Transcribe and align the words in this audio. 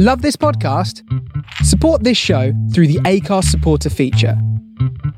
Love 0.00 0.22
this 0.22 0.36
podcast? 0.36 1.02
Support 1.64 2.04
this 2.04 2.16
show 2.16 2.52
through 2.72 2.86
the 2.86 3.00
Acast 3.00 3.46
supporter 3.46 3.90
feature. 3.90 4.40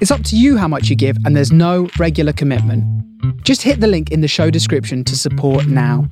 It's 0.00 0.10
up 0.10 0.24
to 0.24 0.38
you 0.38 0.56
how 0.56 0.68
much 0.68 0.88
you 0.88 0.96
give, 0.96 1.18
and 1.26 1.36
there's 1.36 1.52
no 1.52 1.90
regular 1.98 2.32
commitment. 2.32 2.82
Just 3.44 3.60
hit 3.60 3.80
the 3.80 3.86
link 3.86 4.10
in 4.10 4.22
the 4.22 4.26
show 4.26 4.48
description 4.48 5.04
to 5.04 5.18
support 5.18 5.66
now. 5.66 6.08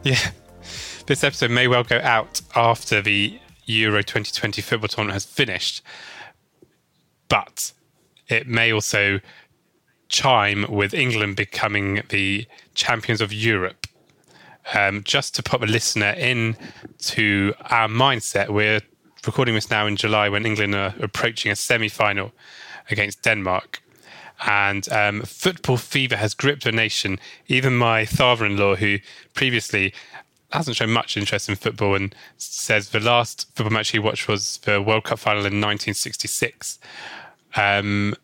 yeah, 0.03 0.17
this 1.07 1.23
episode 1.23 1.51
may 1.51 1.67
well 1.67 1.83
go 1.83 1.99
out 2.01 2.41
after 2.55 3.01
the 3.01 3.39
Euro 3.65 4.01
2020 4.01 4.61
football 4.61 4.87
tournament 4.87 5.13
has 5.13 5.25
finished, 5.25 5.81
but 7.27 7.73
it 8.27 8.47
may 8.47 8.71
also 8.71 9.19
chime 10.09 10.65
with 10.69 10.93
England 10.93 11.35
becoming 11.35 12.01
the 12.09 12.45
champions 12.73 13.21
of 13.21 13.33
Europe. 13.33 13.87
Um, 14.73 15.03
just 15.03 15.35
to 15.35 15.43
put 15.43 15.61
the 15.61 15.67
listener 15.67 16.11
in 16.11 16.57
to 16.99 17.53
our 17.69 17.87
mindset, 17.87 18.49
we're 18.49 18.81
recording 19.25 19.55
this 19.55 19.69
now 19.69 19.85
in 19.85 19.95
July 19.95 20.29
when 20.29 20.45
England 20.45 20.73
are 20.75 20.93
approaching 20.99 21.51
a 21.51 21.55
semi-final 21.55 22.31
against 22.89 23.21
Denmark. 23.23 23.81
And 24.45 24.91
um, 24.91 25.21
football 25.21 25.77
fever 25.77 26.17
has 26.17 26.33
gripped 26.33 26.63
the 26.63 26.71
nation. 26.71 27.19
Even 27.47 27.77
my 27.77 28.05
father-in-law, 28.05 28.75
who 28.75 28.97
previously 29.33 29.93
hasn't 30.55 30.77
shown 30.77 30.91
much 30.91 31.17
interest 31.17 31.49
in 31.49 31.55
football 31.55 31.95
and 31.95 32.13
says 32.37 32.89
the 32.89 32.99
last 32.99 33.47
football 33.55 33.73
match 33.73 33.89
he 33.91 33.99
watched 33.99 34.27
was 34.27 34.57
the 34.59 34.81
World 34.81 35.03
Cup 35.05 35.19
final 35.19 35.39
in 35.41 35.61
1966. 35.61 36.79
Um, 37.55 38.15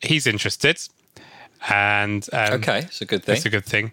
he's 0.00 0.26
interested, 0.26 0.80
and 1.68 2.26
um, 2.32 2.54
Okay, 2.54 2.78
it's 2.80 3.00
a 3.00 3.04
good 3.04 3.22
thing. 3.24 3.34
that's 3.34 3.46
a 3.46 3.50
good 3.50 3.64
thing. 3.64 3.92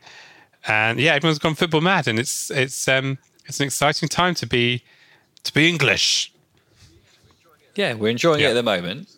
And 0.68 1.00
yeah, 1.00 1.14
everyone's 1.14 1.40
gone 1.40 1.56
football 1.56 1.82
mad, 1.82 2.08
and 2.08 2.20
it's 2.20 2.50
it's 2.52 2.88
um 2.88 3.18
it's 3.46 3.60
an 3.60 3.66
exciting 3.66 4.10
time 4.10 4.36
to 4.36 4.46
be 4.48 4.84
to 5.44 5.54
be 5.54 5.68
English. 5.70 6.34
Yeah, 7.76 7.94
we're 7.94 8.10
enjoying 8.10 8.42
Yeah. 8.42 8.48
it 8.48 8.52
at 8.52 8.54
the 8.56 8.64
moment. 8.64 9.10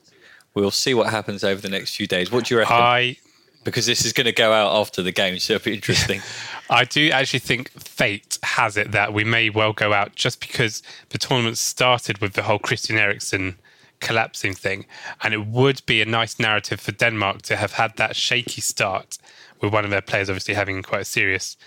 We'll 0.54 0.72
see 0.72 0.94
what 0.94 1.10
happens 1.10 1.44
over 1.44 1.62
the 1.62 1.70
next 1.70 1.96
few 1.96 2.06
days. 2.08 2.32
What 2.32 2.46
do 2.46 2.54
you 2.54 2.60
reckon? 2.60 2.76
I 2.76 3.18
because 3.64 3.86
this 3.86 4.06
is 4.06 4.12
going 4.14 4.26
to 4.26 4.32
go 4.32 4.52
out 4.54 4.76
after 4.80 5.02
the 5.04 5.12
game, 5.12 5.38
so 5.40 5.54
it'll 5.56 5.66
be 5.66 5.76
interesting. 5.76 6.22
I 6.72 6.86
do 6.86 7.12
actually 7.12 7.40
think 7.40 7.70
fate 7.72 8.40
has 8.44 8.78
it 8.78 8.92
that 8.94 9.14
we 9.14 9.26
may 9.26 9.50
well 9.50 9.74
go 9.74 9.94
out 9.94 10.16
just 10.16 10.40
because 10.40 10.82
the 11.10 11.18
tournament 11.18 11.58
started 11.58 12.20
with 12.20 12.34
the 12.34 12.44
whole 12.44 12.60
Christian 12.60 12.98
Eriksen 12.98 13.58
collapsing 14.00 14.54
thing. 14.54 14.86
And 15.22 15.34
it 15.34 15.46
would 15.46 15.86
be 15.86 16.02
a 16.02 16.06
nice 16.06 16.40
narrative 16.40 16.80
for 16.80 16.94
Denmark 16.94 17.42
to 17.44 17.58
have 17.58 17.74
had 17.74 17.98
that 17.98 18.16
shaky 18.16 18.62
start 18.62 19.18
with 19.60 19.74
one 19.74 19.84
of 19.84 19.92
their 19.92 20.02
players 20.02 20.30
obviously 20.30 20.54
having 20.54 20.82
quite 20.82 21.02
a 21.02 21.06
serious 21.06 21.58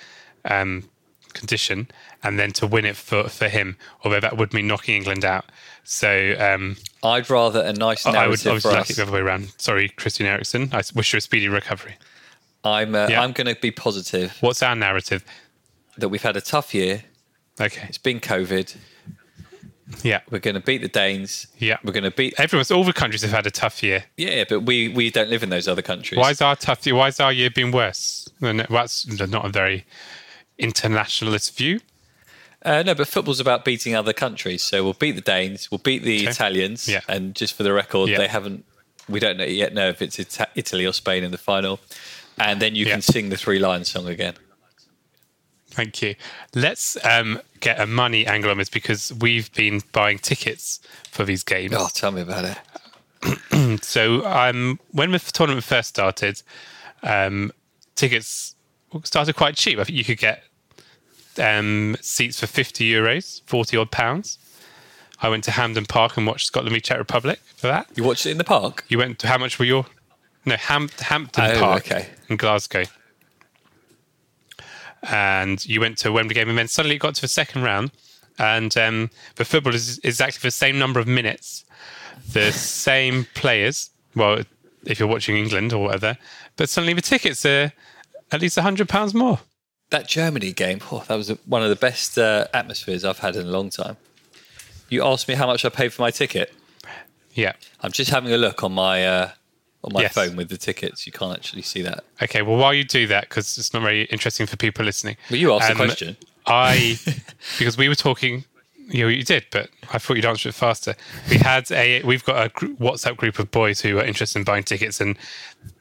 um, 0.46 0.88
condition 1.34 1.88
and 2.22 2.38
then 2.38 2.52
to 2.52 2.66
win 2.66 2.86
it 2.86 2.96
for, 2.96 3.28
for 3.28 3.48
him, 3.48 3.76
although 4.02 4.20
that 4.20 4.38
would 4.38 4.54
mean 4.54 4.66
knocking 4.66 4.96
England 4.96 5.24
out. 5.24 5.44
So 5.84 6.34
um, 6.38 6.76
I'd 7.02 7.28
rather 7.28 7.60
a 7.60 7.74
nice 7.74 8.06
narrative. 8.06 8.22
I 8.22 8.28
would 8.28 8.46
obviously 8.46 8.60
for 8.60 8.68
like 8.70 8.80
us. 8.80 8.90
it 8.90 8.96
the 8.96 9.02
other 9.02 9.12
way 9.12 9.20
around. 9.20 9.52
Sorry, 9.58 9.90
Christian 9.90 10.26
Eriksen. 10.26 10.70
I 10.72 10.82
wish 10.94 11.12
you 11.12 11.18
a 11.18 11.20
speedy 11.20 11.48
recovery. 11.48 11.96
I'm 12.64 12.94
uh, 12.94 13.08
Yeah. 13.08 13.22
I'm 13.22 13.32
going 13.32 13.46
to 13.52 13.60
be 13.60 13.70
positive 13.70 14.36
What's 14.40 14.62
our 14.62 14.74
narrative? 14.74 15.24
that 15.98 16.08
we've 16.08 16.22
had 16.22 16.36
a 16.36 16.40
tough 16.40 16.74
year. 16.74 17.04
Okay. 17.60 17.84
It's 17.88 17.98
been 17.98 18.18
COVID. 18.18 18.74
Yeah. 20.02 20.20
We're 20.30 20.40
going 20.40 20.54
to 20.54 20.60
beat 20.60 20.80
the 20.82 20.88
Danes. 20.88 21.46
Yeah. 21.58 21.76
We're 21.84 21.92
going 21.92 22.04
to 22.04 22.10
beat. 22.10 22.34
Everyone's 22.38 22.70
all 22.70 22.82
the 22.84 22.92
countries 22.92 23.22
have 23.22 23.30
had 23.30 23.46
a 23.46 23.50
tough 23.50 23.82
year. 23.82 24.04
Yeah, 24.16 24.44
but 24.48 24.60
we 24.60 24.88
we 24.88 25.10
don't 25.10 25.28
live 25.28 25.42
in 25.42 25.50
those 25.50 25.68
other 25.68 25.82
countries. 25.82 26.18
Why 26.18 26.30
is 26.30 26.40
our 26.40 26.56
tough 26.56 26.84
year? 26.86 26.94
Why 26.96 27.04
has 27.06 27.20
our 27.20 27.32
year 27.32 27.50
been 27.50 27.70
worse? 27.70 28.28
Well, 28.40 28.54
that's 28.68 29.06
not 29.06 29.44
a 29.44 29.50
very 29.50 29.84
internationalist 30.58 31.56
view. 31.56 31.80
Uh, 32.64 32.82
no, 32.82 32.94
but 32.94 33.06
football's 33.06 33.40
about 33.40 33.64
beating 33.64 33.94
other 33.94 34.14
countries. 34.14 34.62
So 34.62 34.82
we'll 34.82 34.94
beat 34.94 35.12
the 35.12 35.20
Danes. 35.20 35.70
We'll 35.70 35.78
beat 35.78 36.02
the 36.02 36.20
Okay. 36.22 36.30
Italians. 36.30 36.88
Yeah. 36.88 37.00
And 37.08 37.34
just 37.34 37.54
for 37.54 37.62
the 37.62 37.72
record, 37.72 38.08
Yeah. 38.08 38.18
they 38.18 38.28
haven't. 38.28 38.64
We 39.06 39.20
don't 39.20 39.36
know 39.36 39.44
yet 39.44 39.74
know 39.74 39.90
if 39.90 40.00
it's 40.00 40.18
Ita- 40.18 40.48
Italy 40.54 40.86
or 40.86 40.94
Spain 40.94 41.24
in 41.24 41.30
the 41.30 41.36
final. 41.38 41.78
And 42.38 42.60
then 42.60 42.74
you 42.74 42.86
Yeah. 42.86 42.92
can 42.94 43.02
sing 43.02 43.28
the 43.28 43.36
three 43.36 43.58
line 43.58 43.84
song 43.84 44.08
again. 44.08 44.34
Thank 45.70 46.02
you. 46.02 46.14
Let's 46.54 46.96
um, 47.04 47.40
get 47.60 47.80
a 47.80 47.86
money 47.86 48.26
angle 48.26 48.50
on 48.50 48.58
this 48.58 48.68
because 48.68 49.12
we've 49.20 49.52
been 49.54 49.82
buying 49.92 50.18
tickets 50.18 50.78
for 51.10 51.24
these 51.24 51.42
games. 51.42 51.74
Oh, 51.76 51.88
tell 51.92 52.12
me 52.12 52.20
about 52.22 52.44
it. 52.44 52.58
So 53.82 54.24
um, 54.26 54.78
when 54.92 55.10
the 55.12 55.18
tournament 55.18 55.64
first 55.64 55.88
started, 55.88 56.42
um, 57.02 57.50
tickets 57.96 58.54
started 59.04 59.34
quite 59.34 59.56
cheap. 59.56 59.78
I 59.78 59.84
think 59.84 59.96
you 59.98 60.04
could 60.04 60.18
get 60.18 60.44
um, 61.38 61.96
seats 62.00 62.38
for 62.40 62.46
50 62.46 62.88
euros, 62.88 63.40
40 63.46 63.76
odd 63.78 63.90
pounds. 63.90 64.38
I 65.20 65.28
went 65.28 65.44
to 65.44 65.50
Hampden 65.52 65.86
Park 65.86 66.16
and 66.16 66.26
watched 66.26 66.46
Scotland 66.46 66.74
v 66.74 66.80
Czech 66.80 66.98
Republic 66.98 67.40
for 67.56 67.66
that. 67.68 67.86
You 67.94 68.04
watched 68.04 68.26
it 68.26 68.30
in 68.32 68.38
the 68.38 68.44
park? 68.44 68.84
You 68.88 68.98
went 68.98 69.18
to 69.20 69.28
how 69.28 69.38
much 69.38 69.58
were 69.58 69.64
your? 69.64 69.86
No, 70.46 70.56
Ham, 70.56 70.88
Hampden 71.00 71.56
Oh, 71.56 71.58
Park 71.60 71.86
okay. 71.86 72.06
in 72.28 72.36
Glasgow. 72.36 72.84
And 75.02 75.64
you 75.66 75.80
went 75.80 75.98
to 75.98 76.08
a 76.08 76.12
Wembley 76.12 76.34
game, 76.34 76.48
and 76.48 76.56
then 76.56 76.68
suddenly 76.68 76.96
it 76.96 77.00
got 77.00 77.14
to 77.16 77.20
the 77.20 77.28
second 77.28 77.62
round, 77.62 77.90
and 78.38 78.76
um, 78.78 79.10
the 79.36 79.44
football 79.44 79.74
is 79.74 80.00
exactly 80.02 80.40
the 80.46 80.50
same 80.50 80.78
number 80.78 80.98
of 80.98 81.06
minutes, 81.06 81.64
the 82.32 82.52
same 82.52 83.26
players. 83.34 83.90
Well, 84.16 84.42
if 84.86 84.98
you're 84.98 85.08
watching 85.08 85.36
England 85.36 85.72
or 85.72 85.84
whatever, 85.84 86.16
but 86.56 86.68
suddenly 86.68 86.94
the 86.94 87.02
tickets 87.02 87.44
are 87.44 87.72
at 88.32 88.40
least 88.40 88.58
hundred 88.58 88.88
pounds 88.88 89.12
more. 89.12 89.40
That 89.90 90.08
Germany 90.08 90.52
game, 90.52 90.80
oh, 90.90 91.04
that 91.08 91.14
was 91.16 91.28
one 91.44 91.62
of 91.62 91.68
the 91.68 91.76
best 91.76 92.18
uh, 92.18 92.46
atmospheres 92.54 93.04
I've 93.04 93.18
had 93.18 93.36
in 93.36 93.46
a 93.46 93.50
long 93.50 93.68
time. 93.70 93.96
You 94.88 95.04
asked 95.04 95.28
me 95.28 95.34
how 95.34 95.46
much 95.46 95.64
I 95.64 95.68
paid 95.68 95.92
for 95.92 96.00
my 96.02 96.10
ticket. 96.10 96.52
Yeah. 97.34 97.52
I'm 97.82 97.92
just 97.92 98.10
having 98.10 98.32
a 98.32 98.38
look 98.38 98.64
on 98.64 98.72
my 98.72 99.06
uh, 99.06 99.30
on 99.84 99.92
my 99.92 100.00
Yes. 100.02 100.14
phone 100.14 100.34
with 100.36 100.48
the 100.48 100.56
tickets. 100.56 101.06
You 101.06 101.12
can't 101.12 101.36
actually 101.36 101.62
see 101.62 101.82
that. 101.82 102.04
Okay. 102.22 102.42
Well, 102.42 102.56
while 102.56 102.74
you 102.74 102.84
do 102.84 103.06
that, 103.08 103.28
because 103.28 103.56
it's 103.58 103.72
not 103.72 103.82
very 103.82 104.04
interesting 104.04 104.46
for 104.46 104.56
people 104.56 104.84
listening. 104.84 105.16
Well, 105.30 105.38
you 105.38 105.52
asked 105.52 105.70
um, 105.70 105.78
the 105.78 105.84
question. 105.84 106.16
I 106.46 106.98
because 107.58 107.76
we 107.76 107.88
were 107.88 107.94
talking. 107.94 108.44
You 108.86 109.04
know, 109.04 109.08
you 109.08 109.22
did, 109.22 109.46
but 109.50 109.70
I 109.94 109.98
thought 109.98 110.16
you'd 110.16 110.26
answer 110.26 110.50
it 110.50 110.54
faster. 110.54 110.94
We 111.30 111.38
had 111.38 111.70
a 111.72 112.02
we've 112.02 112.22
got 112.22 112.46
a 112.46 112.50
WhatsApp 112.50 113.16
group 113.16 113.38
of 113.38 113.50
boys 113.50 113.80
who 113.80 113.98
are 113.98 114.04
interested 114.04 114.38
in 114.40 114.44
buying 114.44 114.62
tickets, 114.62 115.00
and 115.00 115.16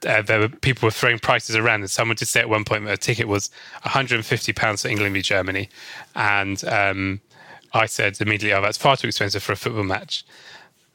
uh, 0.08 0.22
there 0.22 0.40
were 0.40 0.48
people 0.48 0.88
were 0.88 0.92
throwing 0.92 1.20
prices 1.20 1.58
around. 1.58 1.82
And 1.82 1.92
someone 1.92 2.16
did 2.16 2.30
say 2.30 2.40
at 2.40 2.48
one 2.48 2.64
point 2.64 2.86
that 2.86 2.94
a 2.94 2.98
ticket 2.98 3.28
was 3.28 3.50
150 3.82 4.54
pounds 4.54 4.84
for 4.84 4.88
England 4.88 5.14
v 5.16 5.22
Germany, 5.22 5.68
and 6.16 6.64
um, 6.64 7.20
I 7.74 7.88
said 7.88 8.22
immediately, 8.22 8.54
"Oh, 8.54 8.62
that's 8.62 8.78
far 8.78 8.96
too 8.96 9.08
expensive 9.08 9.44
for 9.44 9.52
a 9.52 9.58
football 9.58 9.84
match." 9.84 10.24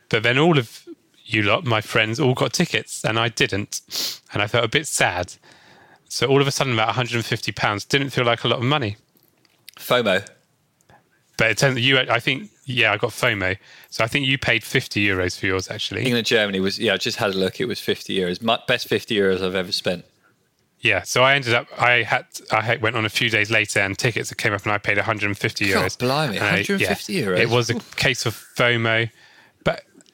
But 0.08 0.22
then 0.22 0.38
all 0.38 0.56
of 0.56 0.87
you 1.30 1.42
lot, 1.42 1.64
my 1.64 1.80
friends, 1.82 2.18
all 2.18 2.32
got 2.34 2.52
tickets, 2.54 3.04
and 3.04 3.18
I 3.18 3.28
didn't, 3.28 4.20
and 4.32 4.42
I 4.42 4.46
felt 4.46 4.64
a 4.64 4.68
bit 4.68 4.86
sad. 4.86 5.34
So 6.08 6.26
all 6.26 6.40
of 6.40 6.46
a 6.46 6.50
sudden, 6.50 6.72
about 6.72 6.86
150 6.88 7.52
pounds 7.52 7.84
didn't 7.84 8.10
feel 8.10 8.24
like 8.24 8.44
a 8.44 8.48
lot 8.48 8.58
of 8.60 8.64
money. 8.64 8.96
FOMO. 9.76 10.26
But 11.36 11.50
it 11.50 11.58
turns 11.58 11.76
out 11.76 11.82
you, 11.82 11.98
I 11.98 12.18
think, 12.18 12.50
yeah, 12.64 12.92
I 12.92 12.96
got 12.96 13.10
FOMO. 13.10 13.58
So 13.90 14.02
I 14.02 14.06
think 14.08 14.26
you 14.26 14.38
paid 14.38 14.64
50 14.64 15.04
euros 15.06 15.38
for 15.38 15.46
yours, 15.46 15.70
actually. 15.70 16.04
England 16.04 16.26
Germany 16.26 16.60
was 16.60 16.78
yeah. 16.78 16.94
I 16.94 16.96
just 16.96 17.18
had 17.18 17.30
a 17.30 17.38
look. 17.38 17.60
It 17.60 17.66
was 17.66 17.78
50 17.78 18.16
euros. 18.16 18.42
My, 18.42 18.58
best 18.66 18.88
50 18.88 19.14
euros 19.14 19.42
I've 19.42 19.54
ever 19.54 19.70
spent. 19.70 20.04
Yeah, 20.80 21.02
so 21.02 21.22
I 21.22 21.34
ended 21.34 21.54
up. 21.54 21.66
I 21.76 22.02
had. 22.04 22.26
I 22.50 22.76
went 22.76 22.96
on 22.96 23.04
a 23.04 23.08
few 23.08 23.28
days 23.30 23.50
later, 23.50 23.80
and 23.80 23.98
tickets 23.98 24.32
came 24.34 24.52
up, 24.52 24.62
and 24.62 24.72
I 24.72 24.78
paid 24.78 24.96
150 24.96 25.70
God, 25.72 25.84
euros. 25.84 25.98
blimey, 25.98 26.36
And 26.36 26.44
I- 26.44 26.62
150 26.62 27.14
euros. 27.14 27.38
It 27.38 27.50
was 27.50 27.68
a 27.70 27.74
case 27.96 28.26
of 28.26 28.34
FOMO, 28.56 29.10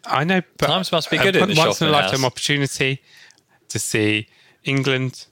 I 0.06 0.24
know. 0.24 0.42
But 0.58 0.66
Times 0.66 0.92
must 0.92 1.10
be 1.10 1.18
good 1.18 1.36
in 1.36 1.48
the 1.48 1.54
once 1.56 1.80
in 1.80 1.88
a 1.88 1.90
lifetime 1.90 2.20
house. 2.20 2.26
opportunity 2.26 3.02
to 3.68 3.78
see 3.78 4.28
England. 4.64 5.26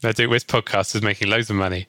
They're 0.00 0.12
doing 0.12 0.30
with 0.30 0.46
podcasters 0.46 1.02
making 1.02 1.28
loads 1.28 1.50
of 1.50 1.56
money. 1.56 1.86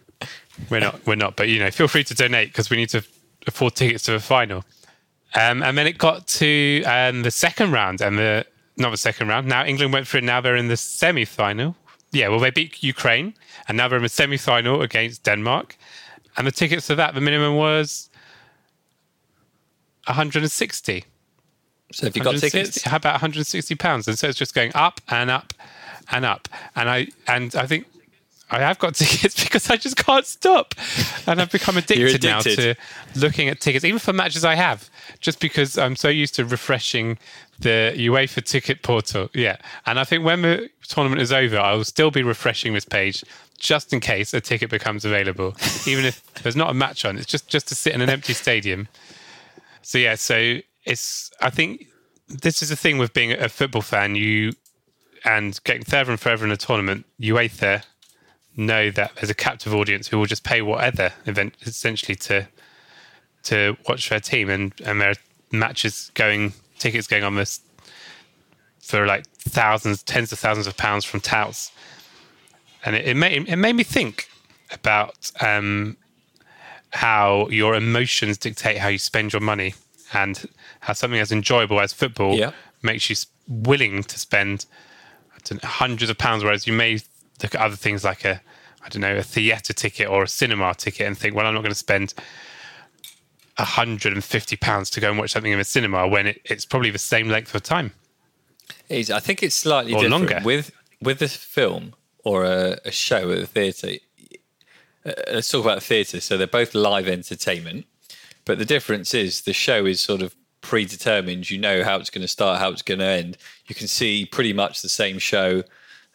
we're 0.70 0.80
not. 0.80 1.06
We're 1.06 1.14
not. 1.16 1.36
But 1.36 1.48
you 1.48 1.58
know, 1.58 1.70
feel 1.70 1.88
free 1.88 2.04
to 2.04 2.14
donate 2.14 2.48
because 2.48 2.70
we 2.70 2.76
need 2.76 2.90
to 2.90 3.04
afford 3.46 3.74
tickets 3.74 4.04
to 4.04 4.12
the 4.12 4.20
final. 4.20 4.64
Um, 5.34 5.62
and 5.62 5.76
then 5.76 5.86
it 5.86 5.98
got 5.98 6.26
to 6.26 6.82
um, 6.84 7.22
the 7.22 7.30
second 7.30 7.72
round, 7.72 8.00
and 8.00 8.18
the 8.18 8.46
not 8.76 8.90
the 8.90 8.96
second 8.96 9.28
round. 9.28 9.46
Now 9.46 9.64
England 9.64 9.92
went 9.92 10.06
through. 10.06 10.22
Now 10.22 10.40
they're 10.40 10.56
in 10.56 10.68
the 10.68 10.76
semi-final. 10.76 11.76
Yeah, 12.10 12.28
well, 12.28 12.40
they 12.40 12.50
beat 12.50 12.82
Ukraine, 12.82 13.34
and 13.66 13.76
now 13.76 13.88
they're 13.88 13.98
in 13.98 14.02
the 14.02 14.08
semi-final 14.08 14.80
against 14.80 15.24
Denmark. 15.24 15.76
And 16.36 16.46
the 16.46 16.52
tickets 16.52 16.86
for 16.86 16.94
that, 16.94 17.14
the 17.14 17.20
minimum 17.20 17.56
was 17.56 18.08
160. 20.06 21.04
So 21.92 22.06
if 22.06 22.16
you 22.16 22.22
got 22.22 22.36
tickets? 22.36 22.82
How 22.82 22.96
about 22.96 23.14
160 23.14 23.74
pounds? 23.76 24.08
And 24.08 24.18
so 24.18 24.28
it's 24.28 24.38
just 24.38 24.54
going 24.54 24.72
up 24.74 25.00
and 25.08 25.30
up 25.30 25.54
and 26.10 26.24
up. 26.24 26.48
And 26.76 26.88
I 26.88 27.08
and 27.26 27.54
I 27.54 27.66
think 27.66 27.86
I 28.50 28.60
have 28.60 28.78
got 28.78 28.94
tickets 28.94 29.42
because 29.42 29.70
I 29.70 29.76
just 29.76 29.96
can't 29.96 30.26
stop, 30.26 30.74
and 31.26 31.40
I've 31.40 31.50
become 31.50 31.76
addicted, 31.78 32.22
now 32.22 32.40
to 32.40 32.74
looking 33.16 33.48
at 33.48 33.60
tickets, 33.60 33.84
even 33.84 33.98
for 33.98 34.12
matches 34.12 34.44
I 34.44 34.54
have, 34.54 34.88
just 35.20 35.40
because 35.40 35.76
I'm 35.76 35.96
so 35.96 36.08
used 36.08 36.34
to 36.36 36.44
refreshing 36.44 37.18
the 37.58 37.92
UEFA 37.96 38.44
ticket 38.44 38.82
portal. 38.82 39.30
Yeah, 39.34 39.56
and 39.86 39.98
I 39.98 40.04
think 40.04 40.24
when 40.24 40.42
the 40.42 40.70
tournament 40.82 41.20
is 41.20 41.32
over, 41.32 41.58
I 41.58 41.74
will 41.74 41.84
still 41.84 42.10
be 42.10 42.22
refreshing 42.22 42.74
this 42.74 42.84
page. 42.84 43.24
Just 43.58 43.92
in 43.92 43.98
case 43.98 44.32
a 44.32 44.40
ticket 44.40 44.70
becomes 44.70 45.04
available, 45.04 45.56
even 45.84 46.04
if 46.04 46.22
there's 46.44 46.54
not 46.54 46.70
a 46.70 46.74
match 46.74 47.04
on, 47.04 47.16
it's 47.16 47.26
just 47.26 47.48
just 47.48 47.66
to 47.68 47.74
sit 47.74 47.92
in 47.92 48.00
an 48.00 48.08
empty 48.08 48.32
stadium. 48.32 48.86
So 49.82 49.98
yeah, 49.98 50.14
so 50.14 50.60
it's 50.88 51.30
I 51.40 51.50
think 51.50 51.86
this 52.28 52.62
is 52.62 52.70
the 52.70 52.76
thing 52.76 52.98
with 52.98 53.12
being 53.12 53.32
a 53.32 53.48
football 53.48 53.82
fan. 53.82 54.16
You 54.16 54.52
and 55.24 55.58
getting 55.64 55.84
further 55.84 56.10
and 56.10 56.20
further 56.20 56.44
in 56.44 56.50
the 56.50 56.56
tournament, 56.56 57.06
UEFA 57.20 57.84
know 58.56 58.90
that 58.90 59.14
there's 59.16 59.30
a 59.30 59.34
captive 59.34 59.74
audience 59.74 60.08
who 60.08 60.18
will 60.18 60.26
just 60.26 60.44
pay 60.44 60.62
whatever 60.62 61.12
event 61.26 61.54
essentially 61.62 62.16
to 62.16 62.48
to 63.44 63.76
watch 63.88 64.08
their 64.08 64.20
team, 64.20 64.50
and 64.50 64.72
and 64.84 65.00
there 65.00 65.10
are 65.10 65.14
matches 65.52 66.10
going, 66.14 66.52
tickets 66.78 67.06
going 67.06 67.24
on 67.24 67.36
this 67.36 67.60
for 68.80 69.06
like 69.06 69.26
thousands, 69.38 70.02
tens 70.02 70.32
of 70.32 70.38
thousands 70.38 70.66
of 70.66 70.76
pounds 70.76 71.04
from 71.04 71.20
touts, 71.20 71.70
and 72.84 72.96
it, 72.96 73.06
it 73.06 73.16
made 73.16 73.48
it 73.48 73.56
made 73.56 73.74
me 73.74 73.84
think 73.84 74.28
about 74.72 75.30
um, 75.40 75.96
how 76.90 77.48
your 77.48 77.74
emotions 77.74 78.38
dictate 78.38 78.78
how 78.78 78.88
you 78.88 78.98
spend 78.98 79.32
your 79.32 79.40
money, 79.40 79.74
and 80.12 80.48
how 80.80 80.92
something 80.92 81.20
as 81.20 81.32
enjoyable 81.32 81.80
as 81.80 81.92
football 81.92 82.34
Yeah. 82.34 82.52
makes 82.82 83.08
you 83.10 83.16
willing 83.46 84.02
to 84.04 84.18
spend 84.18 84.66
know, 85.50 85.58
hundreds 85.62 86.10
of 86.10 86.18
pounds, 86.18 86.44
whereas 86.44 86.66
you 86.66 86.72
may 86.72 86.94
look 87.42 87.54
at 87.54 87.60
other 87.60 87.76
things 87.76 88.04
like 88.04 88.24
a 88.24 88.40
I 88.84 88.88
don't 88.90 89.02
know 89.02 89.16
a 89.16 89.22
theatre 89.22 89.72
ticket 89.72 90.08
or 90.08 90.22
a 90.22 90.28
cinema 90.28 90.74
ticket 90.74 91.06
and 91.06 91.16
think, 91.18 91.34
well, 91.34 91.46
I'm 91.46 91.54
not 91.54 91.60
going 91.62 91.72
to 91.72 91.78
spend 91.78 92.14
150 93.56 94.56
pounds 94.56 94.88
to 94.90 95.00
go 95.00 95.10
and 95.10 95.18
watch 95.18 95.30
something 95.32 95.52
in 95.52 95.58
a 95.58 95.64
cinema 95.64 96.06
when 96.06 96.26
it, 96.28 96.40
it's 96.44 96.64
probably 96.64 96.90
the 96.90 96.98
same 96.98 97.28
length 97.28 97.54
of 97.54 97.62
time. 97.62 97.92
Is 98.88 99.10
I 99.10 99.20
think 99.20 99.42
it's 99.42 99.54
slightly 99.56 99.92
Or 99.94 100.02
different 100.02 100.30
longer. 100.30 100.40
with 100.44 100.70
with 101.00 101.20
a 101.22 101.28
film 101.28 101.94
or 102.24 102.44
a, 102.44 102.78
a 102.84 102.90
show 102.90 103.30
at 103.32 103.38
the 103.40 103.46
theatre. 103.46 103.92
Uh, 105.04 105.12
let's 105.32 105.50
talk 105.50 105.64
about 105.64 105.82
theatre. 105.82 106.20
So 106.20 106.36
they're 106.36 106.46
both 106.46 106.74
live 106.74 107.08
entertainment, 107.08 107.86
but 108.48 108.58
the 108.58 108.64
difference 108.64 109.12
is 109.12 109.42
the 109.42 109.52
show 109.52 109.84
is 109.84 110.00
sort 110.00 110.22
of 110.22 110.34
predetermined. 110.62 111.50
You 111.50 111.58
know 111.58 111.84
how 111.84 111.96
it's 111.96 112.08
going 112.08 112.22
to 112.22 112.28
start, 112.28 112.58
how 112.58 112.70
it's 112.70 112.80
going 112.80 112.98
to 112.98 113.04
end. 113.04 113.36
You 113.66 113.74
can 113.74 113.86
see 113.86 114.24
pretty 114.24 114.54
much 114.54 114.80
the 114.80 114.88
same 114.88 115.18
show 115.18 115.64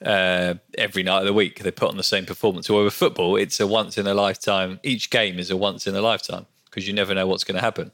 uh, 0.03 0.56
every 0.75 1.03
night 1.03 1.19
of 1.19 1.25
the 1.25 1.33
week. 1.33 1.59
They 1.59 1.69
put 1.69 1.89
on 1.89 1.95
the 1.95 2.03
same 2.03 2.25
performance. 2.25 2.71
Or 2.71 2.83
with 2.83 2.94
football, 2.94 3.35
it's 3.35 3.59
a 3.59 3.68
once 3.68 4.00
in 4.00 4.07
a 4.07 4.15
lifetime. 4.15 4.80
Each 4.81 5.12
game 5.12 5.38
is 5.38 5.51
a 5.51 5.56
once 5.56 5.85
in 5.85 5.95
a 5.95 6.01
lifetime 6.01 6.47
because 6.65 6.88
you 6.88 6.94
never 6.94 7.13
know 7.13 7.27
what's 7.27 7.44
going 7.44 7.56
to 7.56 7.62
happen. 7.62 7.91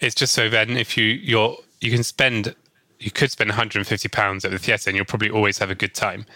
It's 0.00 0.14
just 0.14 0.34
so 0.34 0.50
then 0.50 0.76
if 0.76 0.96
you 0.96 1.04
you're 1.04 1.56
you 1.80 1.90
can 1.90 2.02
spend 2.02 2.54
you 2.98 3.10
could 3.10 3.30
spend 3.30 3.48
150 3.48 4.08
pounds 4.10 4.44
at 4.44 4.50
the 4.50 4.58
theatre 4.58 4.90
and 4.90 4.96
you'll 4.96 5.06
probably 5.06 5.30
always 5.30 5.56
have 5.58 5.70
a 5.70 5.74
good 5.74 5.94
time 5.94 6.26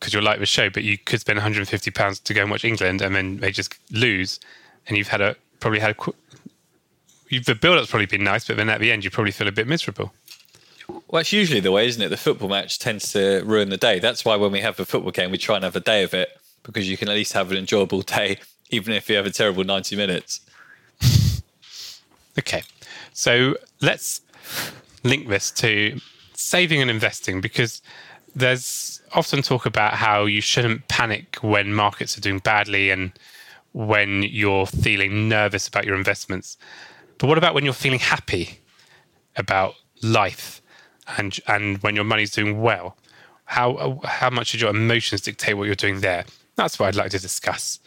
because 0.00 0.12
you'll 0.12 0.24
like 0.24 0.40
the 0.40 0.46
show, 0.46 0.68
but 0.70 0.82
you 0.82 0.98
could 0.98 1.20
spend 1.20 1.36
150 1.36 1.90
pounds 1.92 2.18
to 2.18 2.34
go 2.34 2.42
and 2.42 2.50
watch 2.50 2.64
England 2.64 3.00
and 3.00 3.14
then 3.14 3.36
they 3.36 3.52
just 3.52 3.78
lose, 3.92 4.40
and 4.88 4.96
you've 4.96 5.06
had 5.06 5.20
a 5.20 5.36
probably 5.62 5.80
had 5.80 5.96
qu- 5.96 6.14
the 7.30 7.54
build 7.54 7.78
up's 7.78 7.88
probably 7.88 8.06
been 8.06 8.24
nice, 8.24 8.46
but 8.46 8.58
then 8.58 8.68
at 8.68 8.80
the 8.80 8.92
end 8.92 9.04
you 9.04 9.10
probably 9.10 9.32
feel 9.32 9.48
a 9.48 9.52
bit 9.52 9.66
miserable. 9.66 10.12
Well, 11.08 11.20
it's 11.20 11.32
usually 11.32 11.60
the 11.60 11.72
way, 11.72 11.86
isn't 11.86 12.02
it? 12.02 12.08
The 12.08 12.16
football 12.16 12.48
match 12.48 12.78
tends 12.78 13.12
to 13.12 13.42
ruin 13.44 13.70
the 13.70 13.76
day. 13.76 13.98
That's 13.98 14.24
why 14.24 14.36
when 14.36 14.52
we 14.52 14.60
have 14.60 14.78
a 14.80 14.84
football 14.84 15.12
game, 15.12 15.30
we 15.30 15.38
try 15.38 15.54
and 15.54 15.64
have 15.64 15.76
a 15.76 15.80
day 15.80 16.02
of 16.02 16.12
it 16.12 16.36
because 16.64 16.90
you 16.90 16.96
can 16.96 17.08
at 17.08 17.14
least 17.14 17.32
have 17.32 17.50
an 17.50 17.56
enjoyable 17.56 18.02
day, 18.02 18.38
even 18.70 18.92
if 18.92 19.08
you 19.08 19.16
have 19.16 19.24
a 19.24 19.30
terrible 19.30 19.64
90 19.64 19.96
minutes. 19.96 20.40
Okay, 22.38 22.62
so 23.12 23.56
let's 23.80 24.20
link 25.04 25.28
this 25.28 25.50
to 25.52 26.00
saving 26.34 26.80
and 26.80 26.90
investing 26.90 27.40
because 27.40 27.82
there's 28.34 29.00
often 29.12 29.42
talk 29.42 29.66
about 29.66 29.94
how 29.94 30.24
you 30.24 30.40
shouldn't 30.40 30.88
panic 30.88 31.36
when 31.42 31.72
markets 31.74 32.16
are 32.16 32.22
doing 32.22 32.38
badly 32.38 32.90
and 32.90 33.12
when 33.72 34.22
you're 34.22 34.66
feeling 34.66 35.28
nervous 35.28 35.68
about 35.68 35.84
your 35.84 35.94
investments. 35.94 36.56
But 37.18 37.26
what 37.26 37.38
about 37.38 37.54
when 37.54 37.64
you're 37.64 37.72
feeling 37.72 38.00
happy 38.00 38.58
about 39.36 39.74
life 40.02 40.60
and 41.16 41.38
and 41.46 41.78
when 41.78 41.94
your 41.94 42.04
money's 42.04 42.30
doing 42.30 42.60
well? 42.60 42.96
How 43.44 44.00
how 44.04 44.30
much 44.30 44.52
did 44.52 44.60
your 44.60 44.70
emotions 44.70 45.20
dictate 45.22 45.56
what 45.56 45.64
you're 45.64 45.74
doing 45.74 46.00
there? 46.00 46.24
That's 46.56 46.78
what 46.78 46.88
I'd 46.88 46.96
like 46.96 47.10
to 47.12 47.18
discuss. 47.18 47.80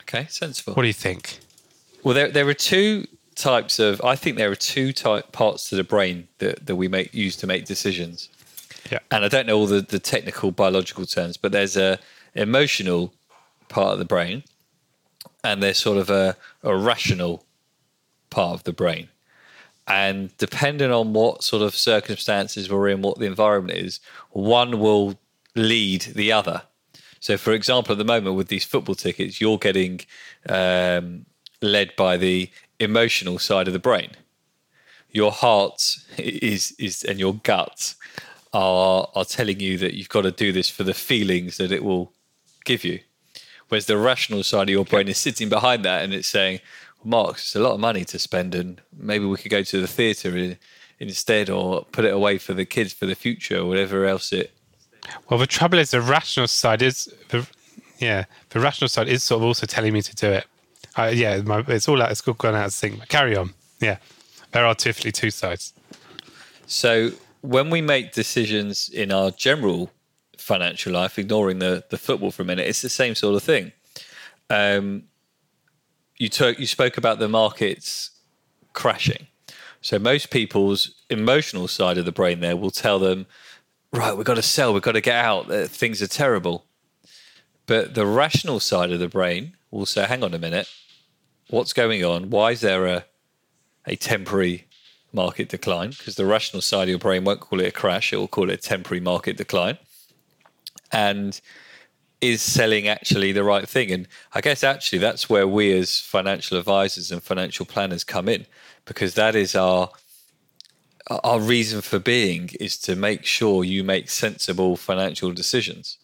Okay, 0.00 0.26
sensible. 0.28 0.74
What 0.74 0.82
do 0.82 0.88
you 0.88 0.94
think? 0.94 1.40
Well, 2.02 2.14
there 2.14 2.28
there 2.28 2.48
are 2.48 2.54
two 2.54 3.06
types 3.34 3.78
of. 3.78 4.00
I 4.02 4.16
think 4.16 4.36
there 4.36 4.50
are 4.50 4.56
two 4.56 4.92
type 4.92 5.32
parts 5.32 5.68
to 5.70 5.76
the 5.76 5.84
brain 5.84 6.28
that, 6.38 6.66
that 6.66 6.76
we 6.76 6.88
make 6.88 7.14
use 7.14 7.36
to 7.36 7.46
make 7.46 7.64
decisions. 7.64 8.28
Yeah. 8.90 9.00
And 9.10 9.24
I 9.24 9.28
don't 9.28 9.46
know 9.46 9.58
all 9.58 9.66
the, 9.66 9.80
the 9.80 9.98
technical 9.98 10.50
biological 10.50 11.04
terms, 11.04 11.36
but 11.36 11.52
there's 11.52 11.76
a 11.76 11.98
emotional 12.34 13.12
part 13.68 13.92
of 13.92 13.98
the 13.98 14.04
brain, 14.04 14.44
and 15.44 15.62
there's 15.62 15.78
sort 15.78 15.98
of 15.98 16.10
a, 16.10 16.36
a 16.62 16.76
rational 16.76 17.44
part 18.30 18.54
of 18.54 18.64
the 18.64 18.72
brain. 18.72 19.08
And 19.86 20.36
depending 20.36 20.90
on 20.90 21.14
what 21.14 21.42
sort 21.42 21.62
of 21.62 21.74
circumstances 21.74 22.70
we're 22.70 22.88
in, 22.88 23.00
what 23.00 23.18
the 23.18 23.24
environment 23.26 23.78
is, 23.78 24.00
one 24.30 24.80
will 24.80 25.18
lead 25.54 26.02
the 26.02 26.30
other. 26.30 26.62
So, 27.20 27.36
for 27.36 27.52
example, 27.52 27.92
at 27.92 27.98
the 27.98 28.04
moment 28.04 28.36
with 28.36 28.48
these 28.48 28.64
football 28.64 28.94
tickets, 28.94 29.40
you're 29.40 29.58
getting 29.58 30.00
um, 30.48 31.24
led 31.62 31.96
by 31.96 32.16
the 32.16 32.50
emotional 32.78 33.38
side 33.38 33.66
of 33.66 33.72
the 33.72 33.78
brain. 33.78 34.10
Your 35.10 35.32
heart 35.32 35.96
is 36.18 36.74
is 36.78 37.02
and 37.02 37.18
your 37.18 37.34
gut 37.34 37.94
are 38.52 39.08
are 39.14 39.24
telling 39.24 39.60
you 39.60 39.78
that 39.78 39.94
you've 39.94 40.08
got 40.08 40.22
to 40.22 40.30
do 40.30 40.52
this 40.52 40.68
for 40.68 40.84
the 40.84 40.94
feelings 40.94 41.56
that 41.56 41.72
it 41.72 41.82
will 41.82 42.12
give 42.64 42.84
you. 42.84 43.00
Whereas 43.68 43.86
the 43.86 43.98
rational 43.98 44.42
side 44.42 44.62
of 44.62 44.70
your 44.70 44.84
brain 44.84 45.08
is 45.08 45.18
sitting 45.18 45.48
behind 45.48 45.84
that 45.84 46.02
and 46.02 46.14
it's 46.14 46.28
saying, 46.28 46.60
Mark, 47.04 47.36
it's 47.36 47.54
a 47.54 47.60
lot 47.60 47.74
of 47.74 47.80
money 47.80 48.04
to 48.04 48.18
spend, 48.18 48.54
and 48.54 48.80
maybe 48.96 49.24
we 49.24 49.36
could 49.36 49.50
go 49.50 49.62
to 49.62 49.80
the 49.80 49.86
theatre 49.86 50.36
in- 50.36 50.58
instead, 50.98 51.48
or 51.48 51.84
put 51.92 52.04
it 52.04 52.12
away 52.12 52.38
for 52.38 52.54
the 52.54 52.64
kids 52.64 52.92
for 52.92 53.06
the 53.06 53.14
future, 53.14 53.58
or 53.58 53.66
whatever 53.66 54.04
else 54.04 54.32
it. 54.32 54.52
Well, 55.28 55.38
the 55.38 55.46
trouble 55.46 55.78
is 55.78 55.92
the 55.92 56.00
rational 56.00 56.48
side 56.48 56.82
is 56.82 57.12
the 57.28 57.46
yeah 57.98 58.24
the 58.50 58.60
rational 58.60 58.88
side 58.88 59.08
is 59.08 59.22
sort 59.22 59.40
of 59.40 59.46
also 59.46 59.66
telling 59.66 59.92
me 59.92 60.02
to 60.02 60.14
do 60.14 60.26
it. 60.28 60.46
Uh, 60.96 61.12
yeah, 61.14 61.38
my, 61.38 61.64
it's 61.68 61.88
all 61.88 62.02
out. 62.02 62.10
It's 62.10 62.26
all 62.26 62.34
gone 62.34 62.56
out 62.56 62.66
of 62.66 62.72
sync. 62.72 63.08
Carry 63.08 63.36
on. 63.36 63.54
Yeah, 63.80 63.98
there 64.50 64.66
are 64.66 64.74
definitely 64.74 65.12
two 65.12 65.30
sides. 65.30 65.72
So 66.66 67.12
when 67.42 67.70
we 67.70 67.80
make 67.80 68.12
decisions 68.12 68.88
in 68.88 69.12
our 69.12 69.30
general 69.30 69.90
financial 70.48 70.92
life, 70.92 71.18
ignoring 71.18 71.58
the 71.60 71.84
the 71.90 71.98
football 71.98 72.32
for 72.32 72.42
a 72.42 72.46
minute, 72.52 72.66
it's 72.66 72.82
the 72.82 72.96
same 73.02 73.14
sort 73.14 73.36
of 73.36 73.42
thing. 73.42 73.72
Um, 74.50 75.04
you 76.16 76.28
took 76.28 76.58
you 76.58 76.66
spoke 76.66 76.96
about 76.98 77.18
the 77.18 77.28
markets 77.28 78.10
crashing. 78.72 79.26
So 79.80 79.98
most 79.98 80.30
people's 80.30 80.80
emotional 81.08 81.68
side 81.68 81.98
of 81.98 82.04
the 82.04 82.16
brain 82.20 82.40
there 82.40 82.56
will 82.56 82.72
tell 82.72 82.98
them, 82.98 83.26
right, 83.92 84.16
we've 84.16 84.26
got 84.26 84.34
to 84.34 84.42
sell, 84.42 84.72
we've 84.72 84.82
got 84.82 84.92
to 84.92 85.00
get 85.00 85.24
out, 85.24 85.50
uh, 85.50 85.66
things 85.68 86.02
are 86.02 86.08
terrible. 86.08 86.64
But 87.66 87.94
the 87.94 88.06
rational 88.06 88.60
side 88.60 88.90
of 88.90 88.98
the 88.98 89.08
brain 89.08 89.56
will 89.70 89.86
say, 89.86 90.04
hang 90.06 90.24
on 90.24 90.34
a 90.34 90.38
minute, 90.38 90.68
what's 91.50 91.72
going 91.72 92.04
on? 92.04 92.30
Why 92.30 92.52
is 92.52 92.60
there 92.60 92.86
a 92.86 93.04
a 93.86 93.96
temporary 93.96 94.66
market 95.12 95.48
decline? 95.48 95.90
Because 95.90 96.16
the 96.16 96.26
rational 96.26 96.62
side 96.62 96.84
of 96.84 96.88
your 96.88 96.98
brain 96.98 97.24
won't 97.24 97.40
call 97.40 97.60
it 97.60 97.68
a 97.68 97.78
crash, 97.82 98.12
it 98.12 98.16
will 98.16 98.34
call 98.36 98.50
it 98.50 98.54
a 98.54 98.68
temporary 98.72 99.00
market 99.00 99.36
decline. 99.36 99.78
And 100.92 101.40
is 102.20 102.42
selling 102.42 102.88
actually 102.88 103.32
the 103.32 103.44
right 103.44 103.68
thing? 103.68 103.90
And 103.90 104.08
I 104.34 104.40
guess 104.40 104.64
actually 104.64 104.98
that's 104.98 105.30
where 105.30 105.46
we 105.46 105.76
as 105.78 106.00
financial 106.00 106.58
advisors 106.58 107.12
and 107.12 107.22
financial 107.22 107.66
planners 107.66 108.04
come 108.04 108.28
in 108.28 108.46
because 108.84 109.14
that 109.14 109.34
is 109.34 109.54
our 109.54 109.90
our 111.24 111.40
reason 111.40 111.80
for 111.80 111.98
being 111.98 112.50
is 112.60 112.76
to 112.76 112.94
make 112.94 113.24
sure 113.24 113.64
you 113.64 113.82
make 113.82 114.10
sensible 114.10 114.76
financial 114.76 115.32
decisions. 115.32 115.96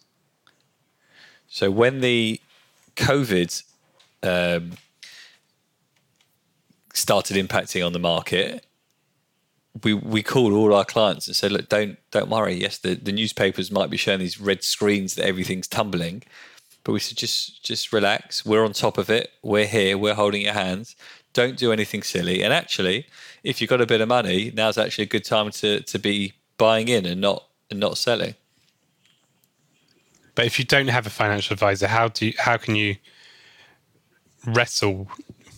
So 1.47 1.69
when 1.69 2.01
the 2.01 2.41
COVID 2.95 3.63
um, 4.23 4.71
started 6.93 7.37
impacting 7.37 7.85
on 7.85 7.93
the 7.93 7.99
market, 7.99 8.64
we 9.83 9.93
we 9.93 10.23
called 10.23 10.53
all 10.53 10.73
our 10.73 10.85
clients 10.85 11.27
and 11.27 11.35
said, 11.35 11.51
look, 11.51 11.69
don't 11.69 11.97
don't 12.11 12.29
worry. 12.29 12.53
Yes, 12.53 12.77
the, 12.77 12.95
the 12.95 13.11
newspapers 13.11 13.71
might 13.71 13.89
be 13.89 13.97
showing 13.97 14.19
these 14.19 14.39
red 14.39 14.63
screens 14.63 15.15
that 15.15 15.25
everything's 15.25 15.67
tumbling, 15.67 16.23
but 16.83 16.93
we 16.93 16.99
said 16.99 17.17
just 17.17 17.63
just 17.63 17.91
relax. 17.91 18.45
We're 18.45 18.63
on 18.63 18.73
top 18.73 18.97
of 18.97 19.09
it. 19.09 19.31
We're 19.43 19.67
here. 19.67 19.97
We're 19.97 20.15
holding 20.15 20.43
your 20.43 20.53
hands. 20.53 20.95
Don't 21.33 21.57
do 21.57 21.73
anything 21.73 22.03
silly. 22.03 22.41
And 22.43 22.53
actually, 22.53 23.07
if 23.43 23.59
you've 23.59 23.69
got 23.69 23.81
a 23.81 23.85
bit 23.85 23.99
of 23.99 24.07
money, 24.07 24.51
now's 24.55 24.77
actually 24.77 25.03
a 25.03 25.07
good 25.07 25.25
time 25.25 25.51
to 25.51 25.81
to 25.81 25.99
be 25.99 26.33
buying 26.57 26.87
in 26.87 27.05
and 27.05 27.19
not 27.19 27.43
and 27.69 27.79
not 27.79 27.97
selling. 27.97 28.35
But 30.35 30.45
if 30.45 30.59
you 30.59 30.65
don't 30.65 30.89
have 30.89 31.07
a 31.07 31.09
financial 31.09 31.53
advisor, 31.53 31.87
how 31.87 32.09
do 32.09 32.27
you, 32.27 32.33
how 32.37 32.57
can 32.57 32.75
you 32.75 32.97
wrestle 34.45 35.07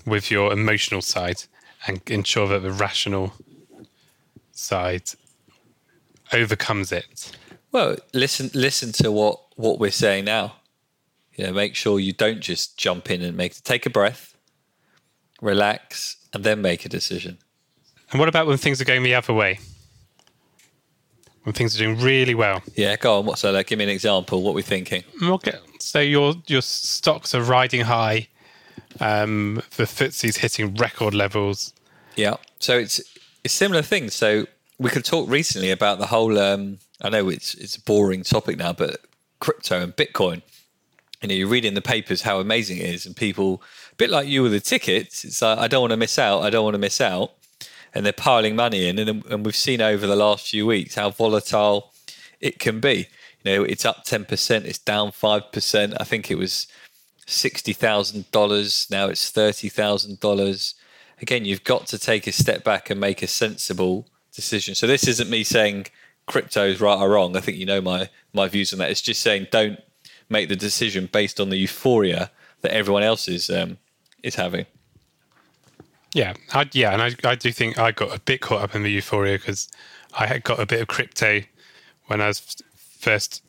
with 0.05 0.31
your 0.31 0.53
emotional 0.53 1.01
side 1.01 1.43
and 1.87 1.99
ensure 2.09 2.47
that 2.47 2.61
the 2.61 2.71
rational 2.71 3.33
side 4.57 5.09
overcomes 6.33 6.91
it? 6.91 7.31
Well, 7.71 7.97
listen 8.13 8.49
listen 8.53 8.91
to 8.93 9.11
what 9.11 9.39
what 9.55 9.79
we're 9.79 9.91
saying 9.91 10.25
now. 10.25 10.55
You 11.35 11.45
know, 11.45 11.53
make 11.53 11.75
sure 11.75 11.99
you 11.99 12.13
don't 12.13 12.39
just 12.39 12.77
jump 12.77 13.11
in 13.11 13.21
and 13.21 13.37
make 13.37 13.61
take 13.63 13.85
a 13.85 13.89
breath, 13.89 14.35
relax, 15.41 16.17
and 16.33 16.43
then 16.43 16.61
make 16.61 16.85
a 16.85 16.89
decision. 16.89 17.37
And 18.11 18.19
what 18.19 18.29
about 18.29 18.47
when 18.47 18.57
things 18.57 18.81
are 18.81 18.85
going 18.85 19.03
the 19.03 19.15
other 19.15 19.33
way? 19.33 19.59
When 21.43 21.53
things 21.53 21.75
are 21.75 21.79
doing 21.79 21.99
really 21.99 22.35
well? 22.35 22.61
Yeah, 22.75 22.95
go 22.95 23.19
on. 23.19 23.25
What's 23.25 23.41
that? 23.43 23.53
Like, 23.53 23.67
give 23.67 23.79
me 23.79 23.85
an 23.85 23.89
example. 23.89 24.41
What 24.41 24.53
we're 24.53 24.61
thinking. 24.61 25.03
Okay. 25.21 25.57
So 25.79 25.99
your 25.99 26.35
your 26.47 26.61
stocks 26.61 27.35
are 27.35 27.41
riding 27.41 27.81
high. 27.81 28.27
Um, 28.99 29.61
the 29.75 29.83
FTSE's 29.83 30.37
hitting 30.37 30.73
record 30.75 31.13
levels. 31.13 31.73
Yeah. 32.15 32.37
So 32.59 32.77
it's 32.77 33.01
it's 33.47 33.53
similar 33.53 33.81
thing. 33.81 34.09
So 34.09 34.45
we 34.77 34.89
could 34.89 35.05
talk 35.05 35.29
recently 35.29 35.71
about 35.71 35.99
the 35.99 36.07
whole. 36.07 36.37
Um, 36.37 36.79
I 37.01 37.09
know 37.09 37.29
it's 37.29 37.53
it's 37.55 37.77
a 37.77 37.81
boring 37.81 38.23
topic 38.23 38.57
now, 38.57 38.73
but 38.73 38.99
crypto 39.39 39.81
and 39.81 39.95
Bitcoin. 39.95 40.41
You 41.21 41.29
know, 41.29 41.35
you 41.35 41.47
read 41.47 41.63
in 41.63 41.73
the 41.73 41.81
papers 41.81 42.21
how 42.23 42.41
amazing 42.41 42.77
it 42.79 42.89
is, 42.89 43.05
and 43.05 43.15
people, 43.15 43.63
a 43.93 43.95
bit 43.95 44.09
like 44.09 44.27
you 44.27 44.43
with 44.43 44.51
the 44.51 44.59
tickets, 44.59 45.23
it's 45.23 45.41
like 45.41 45.57
I 45.57 45.67
don't 45.69 45.79
want 45.79 45.91
to 45.91 45.97
miss 45.97 46.19
out. 46.19 46.43
I 46.43 46.49
don't 46.49 46.65
want 46.65 46.73
to 46.73 46.79
miss 46.79 46.99
out, 46.99 47.31
and 47.93 48.05
they're 48.05 48.11
piling 48.11 48.57
money 48.57 48.89
in, 48.89 48.99
and 48.99 49.25
and 49.25 49.45
we've 49.45 49.55
seen 49.55 49.81
over 49.81 50.05
the 50.05 50.17
last 50.17 50.49
few 50.49 50.65
weeks 50.65 50.95
how 50.95 51.09
volatile 51.09 51.93
it 52.41 52.59
can 52.59 52.81
be. 52.81 53.07
You 53.43 53.45
know, 53.45 53.63
it's 53.63 53.85
up 53.85 54.03
ten 54.03 54.25
percent, 54.25 54.65
it's 54.65 54.77
down 54.77 55.13
five 55.13 55.53
percent. 55.53 55.93
I 56.01 56.03
think 56.03 56.29
it 56.29 56.37
was 56.37 56.67
sixty 57.25 57.71
thousand 57.71 58.29
dollars. 58.31 58.87
Now 58.91 59.07
it's 59.07 59.31
thirty 59.31 59.69
thousand 59.69 60.19
dollars. 60.19 60.75
Again, 61.21 61.45
you've 61.45 61.63
got 61.63 61.87
to 61.87 61.97
take 61.97 62.27
a 62.27 62.31
step 62.31 62.63
back 62.63 62.89
and 62.89 62.99
make 62.99 63.21
a 63.21 63.27
sensible 63.27 64.07
decision. 64.33 64.75
So 64.75 64.85
this 64.85 65.07
isn't 65.07 65.29
me 65.29 65.43
saying 65.43 65.87
crypto 66.27 66.65
is 66.65 66.79
right 66.79 66.99
or 66.99 67.09
wrong. 67.09 67.35
I 67.35 67.41
think 67.41 67.57
you 67.57 67.65
know 67.65 67.81
my 67.81 68.09
my 68.33 68.47
views 68.47 68.71
on 68.71 68.79
that. 68.79 68.91
It's 68.91 69.01
just 69.01 69.21
saying 69.21 69.47
don't 69.51 69.79
make 70.29 70.49
the 70.49 70.55
decision 70.55 71.09
based 71.11 71.39
on 71.39 71.49
the 71.49 71.57
euphoria 71.57 72.29
that 72.61 72.71
everyone 72.71 73.03
else 73.03 73.27
is 73.27 73.49
um, 73.49 73.77
is 74.23 74.35
having. 74.35 74.65
Yeah, 76.13 76.33
I, 76.53 76.69
yeah, 76.71 76.93
and 76.93 77.01
I, 77.01 77.29
I 77.29 77.35
do 77.35 77.51
think 77.51 77.77
I 77.77 77.91
got 77.91 78.15
a 78.15 78.19
bit 78.19 78.41
caught 78.41 78.61
up 78.61 78.75
in 78.75 78.83
the 78.83 78.91
euphoria 78.91 79.37
because 79.37 79.67
I 80.17 80.25
had 80.25 80.43
got 80.43 80.59
a 80.59 80.65
bit 80.65 80.81
of 80.81 80.87
crypto 80.87 81.41
when 82.05 82.21
I 82.21 82.27
was 82.27 82.57
first 82.75 83.43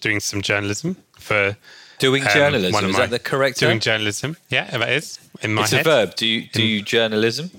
doing 0.00 0.18
some 0.20 0.42
journalism 0.42 0.96
for 1.18 1.56
doing 1.98 2.22
um, 2.22 2.28
journalism. 2.32 2.84
Is 2.86 2.92
my, 2.92 3.00
that 3.00 3.10
the 3.10 3.18
correct 3.18 3.58
doing 3.58 3.78
term? 3.78 3.80
journalism? 3.80 4.36
Yeah, 4.48 4.76
that 4.76 4.88
is 4.88 5.18
in 5.42 5.54
my 5.54 5.62
it's 5.62 5.72
head. 5.72 5.80
a 5.82 5.84
verb. 5.84 6.14
Do 6.16 6.26
you 6.26 6.48
do 6.48 6.62
you 6.62 6.82
journalism? 6.82 7.50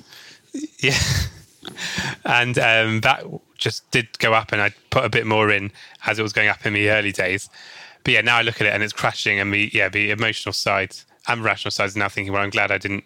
Yeah, 0.79 0.99
and 2.25 2.59
um, 2.59 2.99
that 3.01 3.23
just 3.57 3.89
did 3.91 4.19
go 4.19 4.33
up, 4.33 4.51
and 4.51 4.61
I 4.61 4.73
put 4.89 5.05
a 5.05 5.09
bit 5.09 5.25
more 5.25 5.49
in 5.49 5.71
as 6.05 6.19
it 6.19 6.23
was 6.23 6.33
going 6.33 6.49
up 6.49 6.65
in 6.65 6.73
the 6.73 6.89
early 6.89 7.13
days. 7.13 7.49
But 8.03 8.13
yeah, 8.13 8.21
now 8.21 8.37
I 8.37 8.41
look 8.41 8.59
at 8.59 8.67
it 8.67 8.73
and 8.73 8.83
it's 8.83 8.91
crashing, 8.91 9.39
and 9.39 9.53
the 9.53 9.71
yeah 9.73 9.87
the 9.87 10.11
emotional 10.11 10.51
side 10.51 10.97
and 11.27 11.41
rational 11.41 11.71
side 11.71 11.85
is 11.85 11.95
now 11.95 12.09
thinking, 12.09 12.33
well, 12.33 12.41
I'm 12.41 12.49
glad 12.49 12.69
I 12.69 12.77
didn't 12.77 13.05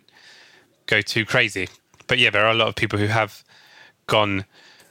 go 0.88 1.02
too 1.02 1.26
crazy. 1.26 1.70
But 2.08 2.18
yeah, 2.18 2.32
there 2.32 2.46
are 2.46 2.52
a 2.52 2.56
lot 2.56 2.68
of 2.68 2.76
people 2.76 2.98
who 2.98 3.08
have 3.08 3.44
gone 4.08 4.46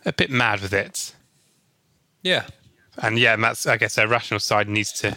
a 0.05 0.12
bit 0.12 0.31
mad 0.31 0.61
with 0.61 0.73
it. 0.73 1.14
Yeah, 2.23 2.47
and 2.99 3.19
yeah, 3.19 3.35
and 3.35 3.43
that's 3.43 3.67
I 3.67 3.76
guess 3.76 3.95
their 3.97 4.09
rational 4.09 4.41
side 4.41 4.69
needs 4.69 4.93
to 5.00 5.17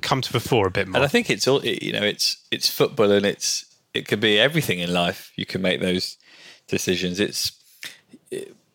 come 0.00 0.20
to 0.20 0.32
the 0.32 0.40
fore 0.40 0.66
a 0.66 0.70
bit 0.70 0.88
more. 0.88 0.96
And 0.96 1.04
I 1.04 1.08
think 1.08 1.30
it's 1.30 1.46
all 1.46 1.64
you 1.64 1.92
know, 1.92 2.02
it's 2.02 2.38
it's 2.50 2.68
football, 2.68 3.10
and 3.12 3.24
it's 3.24 3.64
it 3.94 4.08
could 4.08 4.20
be 4.20 4.38
everything 4.38 4.78
in 4.78 4.92
life. 4.92 5.32
You 5.36 5.46
can 5.46 5.62
make 5.62 5.80
those 5.80 6.16
decisions. 6.66 7.20
It's 7.20 7.52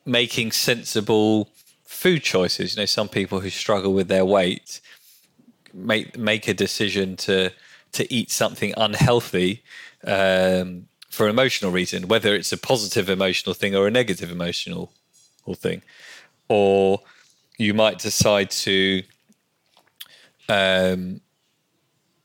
making 0.06 0.52
sensible 0.52 1.50
food 1.86 2.24
choices. 2.24 2.76
You 2.76 2.82
know, 2.82 2.86
some 2.86 3.10
people 3.10 3.40
who 3.40 3.50
struggle 3.50 3.94
with 3.94 4.08
their 4.08 4.26
weight 4.26 4.82
make 5.74 6.18
make 6.18 6.48
a 6.48 6.54
decision 6.54 7.16
to 7.18 7.52
to 7.94 8.14
eat 8.14 8.32
something 8.32 8.74
unhealthy 8.78 9.64
um, 10.04 10.88
for 11.10 11.26
an 11.26 11.32
emotional 11.32 11.72
reason, 11.72 12.08
whether 12.08 12.36
it's 12.36 12.52
a 12.52 12.58
positive 12.58 13.10
emotional 13.10 13.54
thing 13.54 13.76
or 13.76 13.88
a 13.88 13.92
negative 13.92 14.32
emotional 14.32 14.92
thing, 15.56 15.82
or 16.48 17.02
you 17.58 17.74
might 17.74 18.00
decide 18.00 18.52
to. 18.52 19.04
Um, 20.50 21.22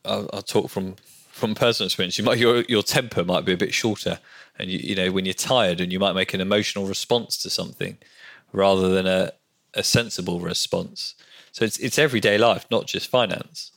I'll, 0.04 0.28
I'll 0.32 0.42
talk 0.42 0.68
from 0.68 0.96
from 1.42 1.56
personal 1.56 1.88
experience. 1.88 2.18
You 2.18 2.24
might 2.24 2.38
your 2.38 2.62
your 2.68 2.84
temper 2.84 3.24
might 3.24 3.44
be 3.44 3.52
a 3.52 3.56
bit 3.56 3.74
shorter, 3.74 4.20
and 4.58 4.70
you 4.70 4.78
you 4.78 4.94
know 4.94 5.10
when 5.10 5.24
you're 5.26 5.34
tired, 5.34 5.80
and 5.80 5.92
you 5.92 5.98
might 5.98 6.12
make 6.12 6.32
an 6.34 6.40
emotional 6.40 6.86
response 6.86 7.36
to 7.42 7.50
something 7.50 7.98
rather 8.52 8.88
than 8.94 9.08
a 9.08 9.32
a 9.74 9.82
sensible 9.82 10.38
response. 10.38 11.16
So 11.50 11.64
it's 11.64 11.78
it's 11.78 11.98
everyday 11.98 12.38
life, 12.38 12.64
not 12.70 12.86
just 12.86 13.10
finance. 13.10 13.72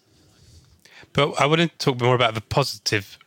But 1.12 1.42
I 1.42 1.48
want 1.48 1.62
to 1.62 1.68
talk 1.80 2.00
more 2.00 2.14
about 2.14 2.36
the 2.36 2.42
positive, 2.42 3.18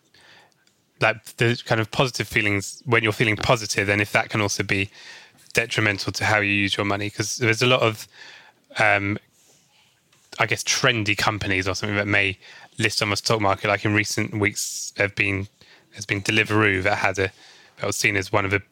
like 1.00 1.24
the 1.36 1.60
kind 1.64 1.80
of 1.80 1.90
positive 1.90 2.28
feelings 2.28 2.80
when 2.86 3.02
you're 3.02 3.18
feeling 3.22 3.36
positive, 3.36 3.88
and 3.88 4.00
if 4.00 4.12
that 4.12 4.28
can 4.30 4.40
also 4.40 4.62
be 4.62 4.88
detrimental 5.52 6.12
to 6.12 6.24
how 6.24 6.38
you 6.38 6.52
use 6.52 6.76
your 6.76 6.86
money, 6.86 7.08
because 7.08 7.38
there's 7.38 7.62
a 7.62 7.66
lot 7.66 7.80
of, 7.80 8.06
um, 8.78 9.18
I 10.38 10.46
guess, 10.46 10.62
trendy 10.62 11.16
companies 11.16 11.66
or 11.66 11.74
something 11.74 11.96
that 11.96 12.06
may 12.06 12.38
list 12.78 13.02
on 13.02 13.10
the 13.10 13.16
stock 13.16 13.40
market. 13.40 13.68
Like 13.68 13.84
in 13.84 13.94
recent 13.94 14.38
weeks, 14.38 14.92
have 14.96 15.14
been 15.14 15.48
has 15.94 16.06
been 16.06 16.22
Deliveroo 16.22 16.82
that 16.82 16.98
had 16.98 17.18
a 17.18 17.30
that 17.78 17.86
was 17.86 17.96
seen 17.96 18.16
as 18.16 18.32
one 18.32 18.44
of 18.44 18.50
the 18.50 18.62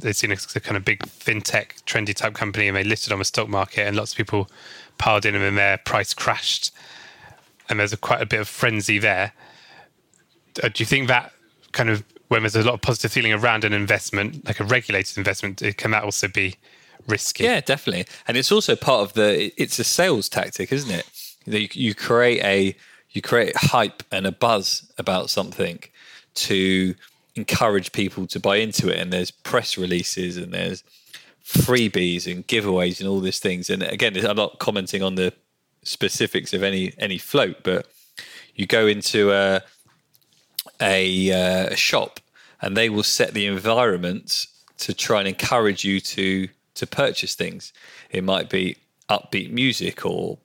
they've 0.00 0.16
seen 0.16 0.32
as 0.32 0.54
a 0.56 0.60
kind 0.60 0.76
of 0.76 0.84
big 0.84 1.00
fintech 1.00 1.82
trendy 1.84 2.14
type 2.14 2.34
company, 2.34 2.68
and 2.68 2.76
they 2.76 2.84
listed 2.84 3.12
on 3.12 3.18
the 3.18 3.24
stock 3.24 3.48
market, 3.48 3.86
and 3.86 3.96
lots 3.96 4.12
of 4.12 4.16
people 4.16 4.50
piled 4.98 5.24
in, 5.24 5.34
and 5.34 5.56
their 5.56 5.78
price 5.78 6.14
crashed, 6.14 6.72
and 7.68 7.78
there's 7.78 7.92
a, 7.92 7.96
quite 7.96 8.20
a 8.20 8.26
bit 8.26 8.40
of 8.40 8.48
frenzy 8.48 8.98
there. 8.98 9.32
Uh, 10.62 10.68
do 10.68 10.82
you 10.82 10.86
think 10.86 11.08
that 11.08 11.32
kind 11.72 11.90
of 11.90 12.04
when 12.28 12.42
there's 12.42 12.56
a 12.56 12.62
lot 12.62 12.74
of 12.74 12.80
positive 12.80 13.12
feeling 13.12 13.32
around 13.32 13.64
an 13.64 13.72
investment, 13.72 14.44
like 14.46 14.58
a 14.58 14.64
regulated 14.64 15.18
investment, 15.18 15.62
can 15.76 15.90
that 15.90 16.02
also 16.02 16.26
be 16.26 16.56
risky? 17.06 17.44
Yeah, 17.44 17.60
definitely. 17.60 18.06
And 18.26 18.36
it's 18.36 18.52
also 18.52 18.76
part 18.76 19.02
of 19.02 19.12
the. 19.14 19.52
It's 19.60 19.78
a 19.78 19.84
sales 19.84 20.28
tactic, 20.28 20.72
isn't 20.72 20.90
it? 20.90 21.08
You, 21.46 21.68
you 21.72 21.94
create 21.94 22.42
a 22.42 22.76
you 23.10 23.22
create 23.22 23.56
hype 23.56 24.02
and 24.10 24.26
a 24.26 24.32
buzz 24.32 24.90
about 24.98 25.30
something 25.30 25.80
to 26.34 26.94
encourage 27.36 27.92
people 27.92 28.26
to 28.26 28.40
buy 28.40 28.56
into 28.56 28.88
it. 28.88 28.98
And 28.98 29.12
there's 29.12 29.30
press 29.30 29.78
releases 29.78 30.36
and 30.36 30.52
there's 30.52 30.82
freebies 31.44 32.30
and 32.30 32.46
giveaways 32.46 33.00
and 33.00 33.08
all 33.08 33.20
these 33.20 33.38
things. 33.38 33.70
And 33.70 33.82
again, 33.82 34.16
I'm 34.24 34.36
not 34.36 34.58
commenting 34.58 35.02
on 35.02 35.14
the 35.14 35.32
specifics 35.82 36.52
of 36.52 36.62
any 36.62 36.92
any 36.98 37.18
float, 37.18 37.58
but 37.62 37.86
you 38.54 38.66
go 38.66 38.86
into 38.86 39.32
a 39.32 39.62
a, 40.80 41.32
uh, 41.32 41.66
a 41.72 41.76
shop 41.76 42.20
and 42.60 42.76
they 42.76 42.88
will 42.88 43.02
set 43.02 43.34
the 43.34 43.46
environment 43.46 44.46
to 44.78 44.94
try 44.94 45.20
and 45.20 45.28
encourage 45.28 45.84
you 45.84 46.00
to 46.00 46.48
to 46.74 46.86
purchase 46.86 47.34
things. 47.34 47.72
It 48.10 48.24
might 48.24 48.50
be 48.50 48.76
upbeat 49.08 49.50
music 49.50 50.04
or 50.04 50.38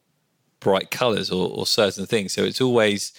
bright 0.59 0.91
colors 0.91 1.31
or, 1.31 1.50
or 1.50 1.65
certain 1.65 2.05
things. 2.05 2.33
So 2.33 2.43
it's 2.43 2.62
always 2.62 3.13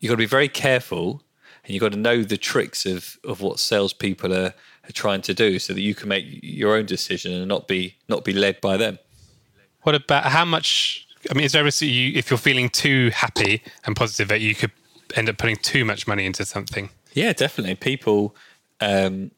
you've 0.00 0.10
got 0.10 0.14
to 0.14 0.18
be 0.18 0.26
very 0.26 0.48
careful 0.48 1.22
and 1.64 1.74
you've 1.74 1.80
got 1.80 1.92
to 1.92 1.98
know 1.98 2.22
the 2.22 2.36
tricks 2.36 2.86
of 2.86 3.18
of 3.24 3.40
what 3.40 3.58
salespeople 3.58 4.32
are, 4.32 4.54
are 4.84 4.92
trying 4.92 5.22
to 5.22 5.34
do 5.34 5.58
so 5.58 5.72
that 5.72 5.80
you 5.80 5.94
can 5.94 6.08
make 6.08 6.24
your 6.42 6.76
own 6.76 6.86
decision 6.86 7.32
and 7.32 7.48
not 7.48 7.68
be 7.68 7.96
not 8.08 8.24
be 8.24 8.32
led 8.32 8.60
by 8.60 8.76
them. 8.76 8.98
What 9.82 9.94
about 9.94 10.24
how 10.24 10.44
much 10.44 11.06
I 11.30 11.34
mean, 11.34 11.44
is 11.44 11.52
there 11.52 11.62
a 11.62 11.64
risk 11.64 11.82
you, 11.82 12.12
if 12.14 12.30
you're 12.30 12.38
feeling 12.38 12.68
too 12.68 13.10
happy 13.10 13.62
and 13.84 13.96
positive, 13.96 14.28
that 14.28 14.40
you 14.40 14.54
could 14.54 14.70
end 15.14 15.28
up 15.28 15.38
putting 15.38 15.56
too 15.56 15.84
much 15.84 16.06
money 16.06 16.26
into 16.26 16.44
something? 16.44 16.90
Yeah, 17.12 17.32
definitely. 17.32 17.74
People, 17.76 18.36
um, 18.80 19.30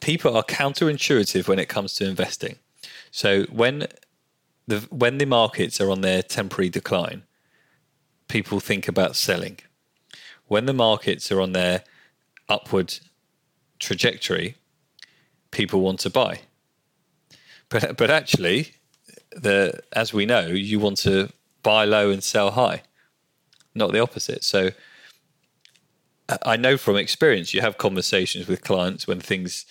people 0.00 0.36
are 0.36 0.42
counterintuitive 0.42 1.48
when 1.48 1.58
it 1.58 1.68
comes 1.68 1.94
to 1.94 2.06
investing. 2.06 2.56
So 3.10 3.44
when 3.44 3.88
the 4.66 4.86
when 4.90 5.18
the 5.18 5.26
markets 5.26 5.80
are 5.80 5.90
on 5.90 6.00
their 6.00 6.22
temporary 6.22 6.68
decline, 6.68 7.22
people 8.28 8.60
think 8.60 8.88
about 8.88 9.16
selling. 9.16 9.58
When 10.46 10.66
the 10.66 10.74
markets 10.74 11.30
are 11.32 11.40
on 11.40 11.52
their 11.52 11.82
upward 12.48 12.98
trajectory, 13.78 14.56
people 15.50 15.80
want 15.80 16.00
to 16.00 16.10
buy. 16.10 16.40
But 17.68 17.96
but 17.96 18.10
actually, 18.10 18.74
the 19.32 19.80
as 19.92 20.12
we 20.12 20.26
know, 20.26 20.46
you 20.46 20.78
want 20.78 20.98
to 20.98 21.30
buy 21.62 21.84
low 21.84 22.10
and 22.10 22.22
sell 22.22 22.52
high, 22.52 22.82
not 23.74 23.92
the 23.92 24.00
opposite. 24.00 24.44
So 24.44 24.70
I 26.42 26.56
know 26.56 26.76
from 26.76 26.96
experience, 26.96 27.54
you 27.54 27.60
have 27.60 27.78
conversations 27.78 28.48
with 28.48 28.62
clients 28.62 29.06
when 29.06 29.20
things 29.20 29.64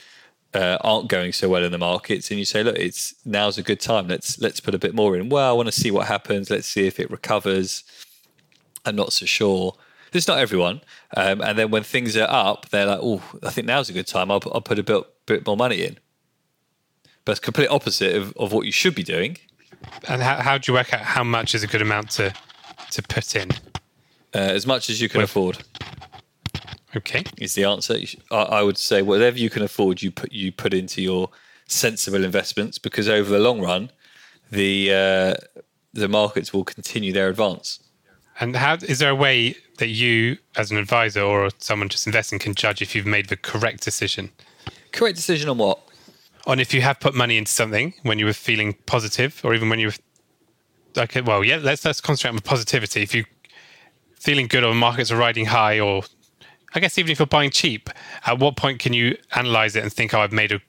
uh, 0.56 0.78
aren't 0.82 1.10
going 1.10 1.34
so 1.34 1.50
well 1.50 1.64
in 1.64 1.72
the 1.72 1.78
markets, 1.78 2.32
and 2.32 2.40
you 2.40 2.46
say, 2.46 2.64
"Look, 2.64 2.78
it's 2.78 3.14
now's 3.26 3.58
a 3.58 3.64
good 3.64 3.80
time. 3.82 4.08
Let's 4.08 4.40
let's 4.40 4.60
put 4.60 4.74
a 4.74 4.80
bit 4.80 4.96
more 4.96 5.16
in." 5.18 5.30
Well, 5.30 5.50
I 5.50 5.52
want 5.52 5.68
to 5.68 5.72
see 5.74 5.92
what 5.92 6.08
happens. 6.08 6.50
Let's 6.50 6.68
see 6.68 6.88
if 6.88 7.00
it 7.00 7.12
recovers. 7.12 7.84
I'm 8.86 8.96
not 8.96 9.12
so 9.14 9.26
sure. 9.26 9.76
It's 10.14 10.28
not 10.30 10.38
everyone, 10.40 10.80
um, 11.18 11.42
and 11.42 11.60
then 11.60 11.72
when 11.72 11.84
things 11.84 12.16
are 12.16 12.30
up, 12.30 12.70
they're 12.70 12.86
like, 12.86 13.00
"Oh, 13.04 13.22
I 13.44 13.50
think 13.50 13.68
now's 13.68 13.90
a 13.90 13.94
good 13.94 14.08
time. 14.08 14.32
I'll, 14.32 14.42
I'll 14.54 14.62
put 14.62 14.80
a 14.80 14.84
bit 14.84 15.04
bit 15.26 15.46
more 15.46 15.58
money 15.58 15.84
in." 15.84 15.98
But 17.26 17.34
it's 17.34 17.40
complete 17.42 17.68
opposite 17.68 18.16
of, 18.16 18.34
of 18.38 18.54
what 18.54 18.66
you 18.66 18.72
should 18.72 18.96
be 18.96 19.04
doing. 19.04 19.38
And 20.08 20.22
how, 20.22 20.36
how 20.36 20.58
do 20.58 20.72
you 20.72 20.76
work 20.78 20.94
out 20.94 21.02
how 21.02 21.24
much 21.24 21.54
is 21.54 21.64
a 21.64 21.68
good 21.68 21.82
amount 21.82 22.12
to 22.12 22.34
to 22.92 23.02
put 23.02 23.36
in? 23.36 23.52
Uh, 24.34 24.38
as 24.38 24.66
much 24.66 24.90
as 24.90 25.02
you 25.02 25.10
can 25.10 25.20
Well- 25.20 25.26
afford 25.26 25.58
Okay. 26.96 27.24
is 27.38 27.56
the 27.56 27.66
answer. 27.66 27.98
I, 28.32 28.62
would 28.62 28.78
say 28.78 29.02
whatever 29.02 29.38
you 29.38 29.50
can 29.50 29.64
afford, 29.64 30.02
you 30.02 30.12
put 30.12 30.32
you 30.32 30.52
put 30.52 30.74
into 30.74 31.02
your 31.02 31.30
sensible 31.68 32.24
investments 32.24 32.78
because 32.78 33.10
over 33.10 33.30
the 33.30 33.40
long 33.40 33.60
run, 33.62 33.92
the 34.52 34.94
uh, 34.94 35.62
the 35.94 36.08
markets 36.08 36.54
will 36.54 36.64
continue 36.64 37.12
their 37.12 37.30
advance. 37.30 37.80
And 38.40 38.56
how 38.56 38.76
is 38.76 39.00
there 39.00 39.10
a 39.10 39.16
way 39.16 39.56
that 39.78 39.88
you, 39.88 40.38
as 40.58 40.72
an 40.72 40.78
advisor 40.78 41.22
or 41.22 41.50
someone 41.58 41.90
just 41.90 42.06
investing, 42.06 42.38
can 42.38 42.54
judge 42.54 42.82
if 42.82 42.94
you've 42.94 43.06
made 43.06 43.30
the 43.30 43.38
correct 43.38 43.82
decision? 43.84 44.32
Correct 44.92 45.16
decision 45.16 45.50
on 45.50 45.58
what? 45.58 45.80
On 46.46 46.60
if 46.60 46.74
you 46.74 46.82
have 46.82 47.00
put 47.00 47.16
money 47.16 47.38
into 47.38 47.52
something 47.52 47.94
when 48.04 48.20
you 48.20 48.26
were 48.26 48.34
feeling 48.34 48.74
positive, 48.86 49.42
or 49.44 49.54
even 49.54 49.70
when 49.70 49.80
you 49.80 49.88
were 49.88 51.02
okay. 51.04 51.22
Well, 51.22 51.44
yeah. 51.44 51.58
Let's 51.58 51.84
let's 51.84 52.02
concentrate 52.02 52.36
on 52.38 52.40
positivity. 52.40 53.02
If 53.02 53.16
you 53.16 53.26
feeling 54.20 54.48
good 54.48 54.64
or 54.64 54.74
markets 54.74 55.12
are 55.12 55.18
riding 55.18 55.46
high, 55.46 55.80
or 55.80 56.04
I 56.76 56.80
guess 56.82 56.98
even 56.98 57.12
if 57.12 57.20
you're 57.20 57.26
buying 57.26 57.52
cheap, 57.52 57.90
at 58.26 58.38
what 58.38 58.58
point 58.58 58.80
can 58.80 58.92
you 58.92 59.18
analyze 59.34 59.76
it 59.78 59.84
and 59.84 59.92
think, 59.92 60.14
oh, 60.14 60.20
I've 60.20 60.34
made 60.34 60.52
a 60.52 60.60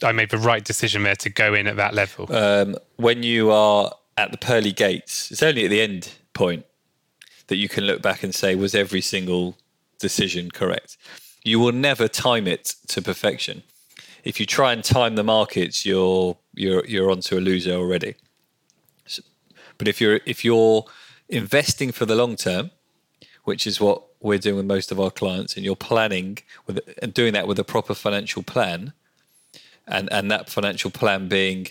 I 0.00 0.12
made 0.12 0.30
the 0.30 0.38
right 0.38 0.64
decision 0.64 1.02
there 1.02 1.16
to 1.16 1.30
go 1.30 1.54
in 1.54 1.66
at 1.66 1.76
that 1.76 1.94
level? 1.94 2.32
Um, 2.32 2.76
when 2.96 3.24
you 3.24 3.50
are 3.50 3.92
at 4.16 4.30
the 4.30 4.38
pearly 4.38 4.72
gates, 4.72 5.32
it's 5.32 5.42
only 5.42 5.64
at 5.64 5.70
the 5.70 5.80
end 5.80 6.12
point 6.34 6.66
that 7.48 7.56
you 7.56 7.68
can 7.68 7.84
look 7.84 8.00
back 8.00 8.22
and 8.22 8.32
say, 8.32 8.54
was 8.54 8.74
every 8.74 9.00
single 9.00 9.56
decision 9.98 10.50
correct? 10.50 10.96
You 11.42 11.58
will 11.58 11.72
never 11.72 12.06
time 12.06 12.46
it 12.46 12.74
to 12.88 13.02
perfection. 13.02 13.64
If 14.22 14.38
you 14.38 14.46
try 14.46 14.72
and 14.72 14.84
time 14.84 15.16
the 15.16 15.24
markets, 15.24 15.86
you're 15.86 16.36
you're 16.54 16.84
you're 16.84 17.10
onto 17.10 17.38
a 17.38 17.40
loser 17.40 17.72
already. 17.72 18.16
So- 19.06 19.22
but 19.78 19.88
if 19.88 20.00
you're 20.00 20.20
if 20.26 20.44
you're 20.44 20.84
investing 21.28 21.90
for 21.90 22.04
the 22.04 22.14
long 22.14 22.36
term, 22.36 22.70
which 23.44 23.66
is 23.66 23.80
what 23.80 24.02
we're 24.20 24.38
doing 24.38 24.56
with 24.56 24.66
most 24.66 24.90
of 24.90 24.98
our 24.98 25.10
clients, 25.10 25.56
and 25.56 25.64
you're 25.64 25.76
planning 25.76 26.38
with 26.66 26.80
and 27.02 27.14
doing 27.14 27.32
that 27.32 27.46
with 27.46 27.58
a 27.58 27.64
proper 27.64 27.94
financial 27.94 28.42
plan, 28.42 28.92
and 29.86 30.12
and 30.12 30.30
that 30.30 30.48
financial 30.48 30.90
plan 30.90 31.28
being 31.28 31.68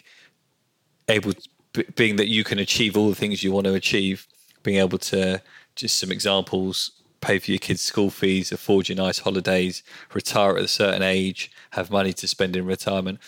able 1.08 1.34
b- 1.74 1.86
being 1.96 2.16
that 2.18 2.28
you 2.28 2.44
can 2.44 2.60
achieve 2.60 2.98
all 2.98 3.10
the 3.10 3.16
things 3.16 3.44
you 3.44 3.52
want 3.52 3.66
to 3.66 3.74
achieve 3.74 4.28
being 4.64 4.78
able 4.78 4.98
to 4.98 5.42
just 5.76 5.98
some 5.98 6.12
examples 6.12 6.92
pay 7.22 7.40
for 7.40 7.52
your 7.52 7.60
kids 7.60 7.82
school 7.82 8.10
fees 8.10 8.52
afford 8.52 8.90
you 8.90 8.96
nice 8.96 9.20
holidays 9.20 9.84
retire 10.14 10.58
at 10.58 10.64
a 10.64 10.68
certain 10.68 11.02
age 11.02 11.52
have 11.72 11.90
money 11.90 12.14
to 12.14 12.28
spend 12.28 12.56
in 12.56 12.66
retirement. 12.66 13.20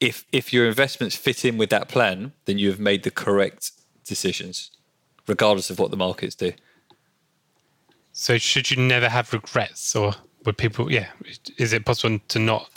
If 0.00 0.24
if 0.32 0.52
your 0.52 0.66
investments 0.66 1.16
fit 1.16 1.44
in 1.44 1.56
with 1.56 1.70
that 1.70 1.88
plan 1.88 2.32
then 2.46 2.58
you 2.58 2.68
have 2.70 2.80
made 2.80 3.02
the 3.04 3.10
correct 3.10 3.72
decisions 4.04 4.70
regardless 5.26 5.70
of 5.70 5.78
what 5.78 5.90
the 5.90 5.96
markets 5.96 6.34
do 6.34 6.52
So 8.18 8.38
should 8.38 8.70
you 8.70 8.78
never 8.78 9.10
have 9.10 9.30
regrets, 9.34 9.94
or 9.94 10.14
would 10.46 10.56
people? 10.56 10.90
Yeah, 10.90 11.08
is 11.58 11.74
it 11.74 11.84
possible 11.84 12.18
to 12.28 12.38
not 12.38 12.70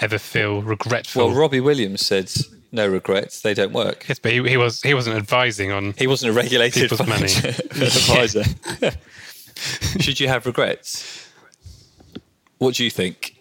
ever 0.00 0.18
feel 0.18 0.60
regretful? 0.60 1.28
well 1.28 1.36
robbie 1.36 1.60
williams 1.60 2.04
said 2.04 2.28
no 2.72 2.88
regrets 2.88 3.42
they 3.42 3.52
don't 3.54 3.72
work 3.72 4.06
yes, 4.08 4.18
but 4.18 4.32
he, 4.32 4.42
he 4.48 4.56
was 4.56 4.82
he 4.82 4.92
wasn't 4.92 5.16
advising 5.16 5.70
on. 5.70 5.92
He 5.96 6.08
wasn't 6.08 6.32
a 6.32 6.34
regulated 6.34 6.90
People's 6.90 7.06
money. 7.06 7.24
advisor. 7.70 8.42
Should 10.00 10.18
you 10.18 10.26
have 10.26 10.46
regrets? 10.46 11.28
What 12.58 12.74
do 12.74 12.82
you 12.82 12.90
think? 12.90 13.36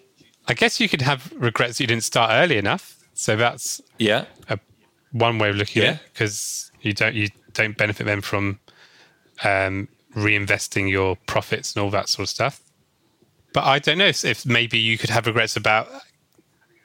I 0.47 0.53
guess 0.53 0.79
you 0.79 0.87
could 0.87 1.01
have 1.01 1.31
regrets 1.35 1.79
you 1.79 1.87
didn't 1.87 2.03
start 2.03 2.29
early 2.33 2.57
enough. 2.57 2.97
So 3.15 3.35
that's 3.35 3.81
Yeah. 3.97 4.25
a, 4.47 4.59
one 5.11 5.39
way 5.39 5.49
of 5.49 5.55
looking 5.55 5.81
Yeah. 5.81 5.89
at 5.89 5.95
it 5.95 6.01
because 6.13 6.71
you 6.81 6.93
don't 6.93 7.15
you 7.15 7.29
don't 7.53 7.75
benefit 7.75 8.05
them 8.05 8.21
from 8.21 8.59
um, 9.43 9.87
reinvesting 10.15 10.89
your 10.89 11.15
profits 11.27 11.73
and 11.73 11.83
all 11.83 11.89
that 11.91 12.09
sort 12.09 12.23
of 12.23 12.29
stuff. 12.29 12.61
But 13.53 13.65
I 13.65 13.79
don't 13.79 13.97
know 13.97 14.07
if, 14.07 14.45
maybe 14.45 14.77
you 14.77 14.97
could 14.97 15.09
have 15.09 15.27
regrets 15.27 15.55
about 15.55 15.89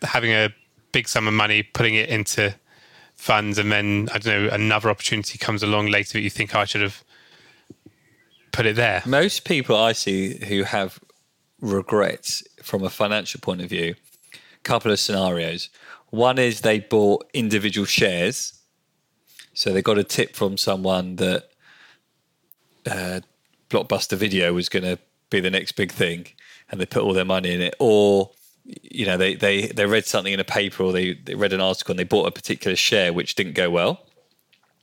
having 0.03 0.33
a 0.33 0.55
big 0.93 1.09
sum 1.09 1.29
of 1.29 1.35
money, 1.35 1.63
putting 1.63 1.95
it 1.95 2.09
into 2.09 2.55
funds, 3.15 3.59
and 3.59 3.71
then 3.73 4.09
I 4.13 4.19
don't 4.19 4.45
know 4.45 4.51
another 4.53 4.91
opportunity 4.91 5.39
comes 5.39 5.63
along 5.63 5.87
later 5.87 6.15
that 6.15 6.23
you 6.23 6.31
think 6.31 6.55
"Oh, 6.55 6.61
I 6.61 6.65
should 6.65 6.83
have 6.83 7.03
put 8.53 8.67
it 8.67 8.77
there. 8.77 9.03
Most 9.07 9.45
people 9.45 9.77
I 9.77 9.93
see 9.93 10.45
who 10.47 10.65
have 10.65 10.99
regrets 11.61 12.43
from 12.63 12.83
a 12.83 12.91
financial 12.91 13.41
point 13.41 13.63
of 13.63 13.71
view, 13.71 13.95
couple 14.63 14.91
of 14.91 15.01
scenarios. 15.01 15.71
One 16.11 16.39
is 16.39 16.61
they 16.61 16.81
bought 16.81 17.29
individual 17.33 17.87
shares. 17.87 18.53
So 19.55 19.73
they 19.73 19.81
got 19.81 19.97
a 19.97 20.05
tip 20.05 20.35
from 20.35 20.59
someone 20.59 21.17
that 21.17 21.49
uh, 22.87 23.21
Blockbuster 23.71 24.17
Video 24.17 24.53
was 24.53 24.69
going 24.69 24.85
to 24.85 24.99
be 25.31 25.41
the 25.41 25.51
next 25.51 25.73
big 25.73 25.93
thing, 25.93 26.29
and 26.71 26.81
they 26.81 26.87
put 26.87 27.03
all 27.03 27.13
their 27.13 27.25
money 27.25 27.53
in 27.53 27.61
it. 27.61 27.75
Or 27.79 28.31
you 28.65 29.07
know, 29.07 29.17
they 29.17 29.35
they 29.35 29.69
they 29.69 29.87
read 29.87 30.07
something 30.07 30.33
in 30.33 30.41
a 30.41 30.45
paper 30.45 30.83
or 30.83 30.93
they, 30.93 31.15
they 31.15 31.35
read 31.35 31.53
an 31.53 31.61
article 31.61 31.93
and 31.93 31.99
they 31.99 32.05
bought 32.05 32.27
a 32.27 32.31
particular 32.31 32.77
share 32.77 33.13
which 33.13 33.35
didn't 33.35 33.55
go 33.55 33.71
well. 33.71 34.01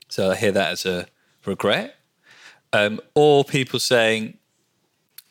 So 0.07 0.31
I 0.31 0.35
hear 0.35 0.51
that 0.51 0.71
as 0.71 0.85
a 0.85 1.07
regret. 1.45 1.95
Um, 2.71 2.99
or 3.13 3.43
people 3.43 3.79
saying, 3.79 4.37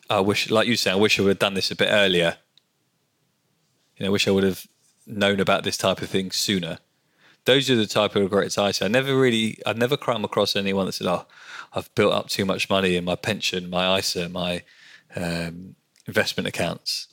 I 0.09 0.21
wish, 0.21 0.51
like 0.51 0.69
you 0.69 0.77
say, 0.77 0.93
I 0.93 0.97
wish 0.97 1.19
I 1.19 1.23
would 1.23 1.31
have 1.31 1.39
done 1.39 1.55
this 1.55 1.71
a 1.71 1.77
bit 1.77 1.89
earlier. 1.91 2.37
You 3.97 4.05
know, 4.05 4.11
I 4.11 4.13
wish 4.13 4.29
I 4.29 4.31
would 4.31 4.45
have 4.45 4.67
known 5.07 5.41
about 5.41 5.65
this 5.65 5.77
type 5.77 6.03
of 6.03 6.09
thing 6.09 6.31
sooner. 6.31 6.79
Those 7.45 7.69
are 7.71 7.77
the 7.77 7.87
type 7.87 8.15
of 8.15 8.23
regrets 8.23 8.59
I 8.59 8.71
say. 8.71 8.85
I 8.85 8.89
never 8.89 9.17
really, 9.17 9.59
I've 9.67 9.79
never 9.79 9.97
come 9.97 10.25
across 10.25 10.55
anyone 10.55 10.87
that 10.87 10.93
said, 10.93 11.09
"Oh, 11.09 11.27
I've 11.75 11.95
built 11.95 12.13
up 12.13 12.29
too 12.29 12.45
much 12.45 12.69
money 12.69 12.97
in 12.97 13.05
my 13.05 13.17
pension, 13.17 13.71
my 13.71 13.99
ISA, 13.99 14.29
my 14.29 14.63
um, 15.17 15.75
investment 16.07 16.47
accounts." 16.47 17.09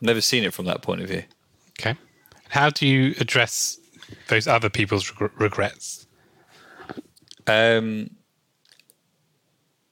Never 0.00 0.20
seen 0.20 0.44
it 0.44 0.54
from 0.54 0.64
that 0.64 0.80
point 0.80 1.02
of 1.02 1.08
view. 1.08 1.24
Okay. 1.78 1.98
How 2.48 2.70
do 2.70 2.86
you 2.86 3.14
address 3.20 3.78
those 4.28 4.46
other 4.46 4.70
people's 4.70 5.12
reg- 5.20 5.38
regrets? 5.38 6.06
Um, 7.46 8.10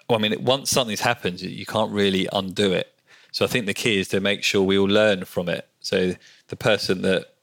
well, 0.08 0.18
I 0.18 0.22
mean, 0.22 0.42
once 0.42 0.70
something's 0.70 1.00
happened, 1.00 1.40
you 1.40 1.66
can't 1.66 1.92
really 1.92 2.28
undo 2.32 2.72
it. 2.72 2.94
So 3.32 3.44
I 3.44 3.48
think 3.48 3.66
the 3.66 3.74
key 3.74 3.98
is 3.98 4.08
to 4.08 4.20
make 4.20 4.42
sure 4.42 4.62
we 4.62 4.78
all 4.78 4.88
learn 4.88 5.24
from 5.24 5.48
it. 5.48 5.68
So 5.80 6.14
the 6.48 6.56
person 6.56 7.02
that 7.02 7.34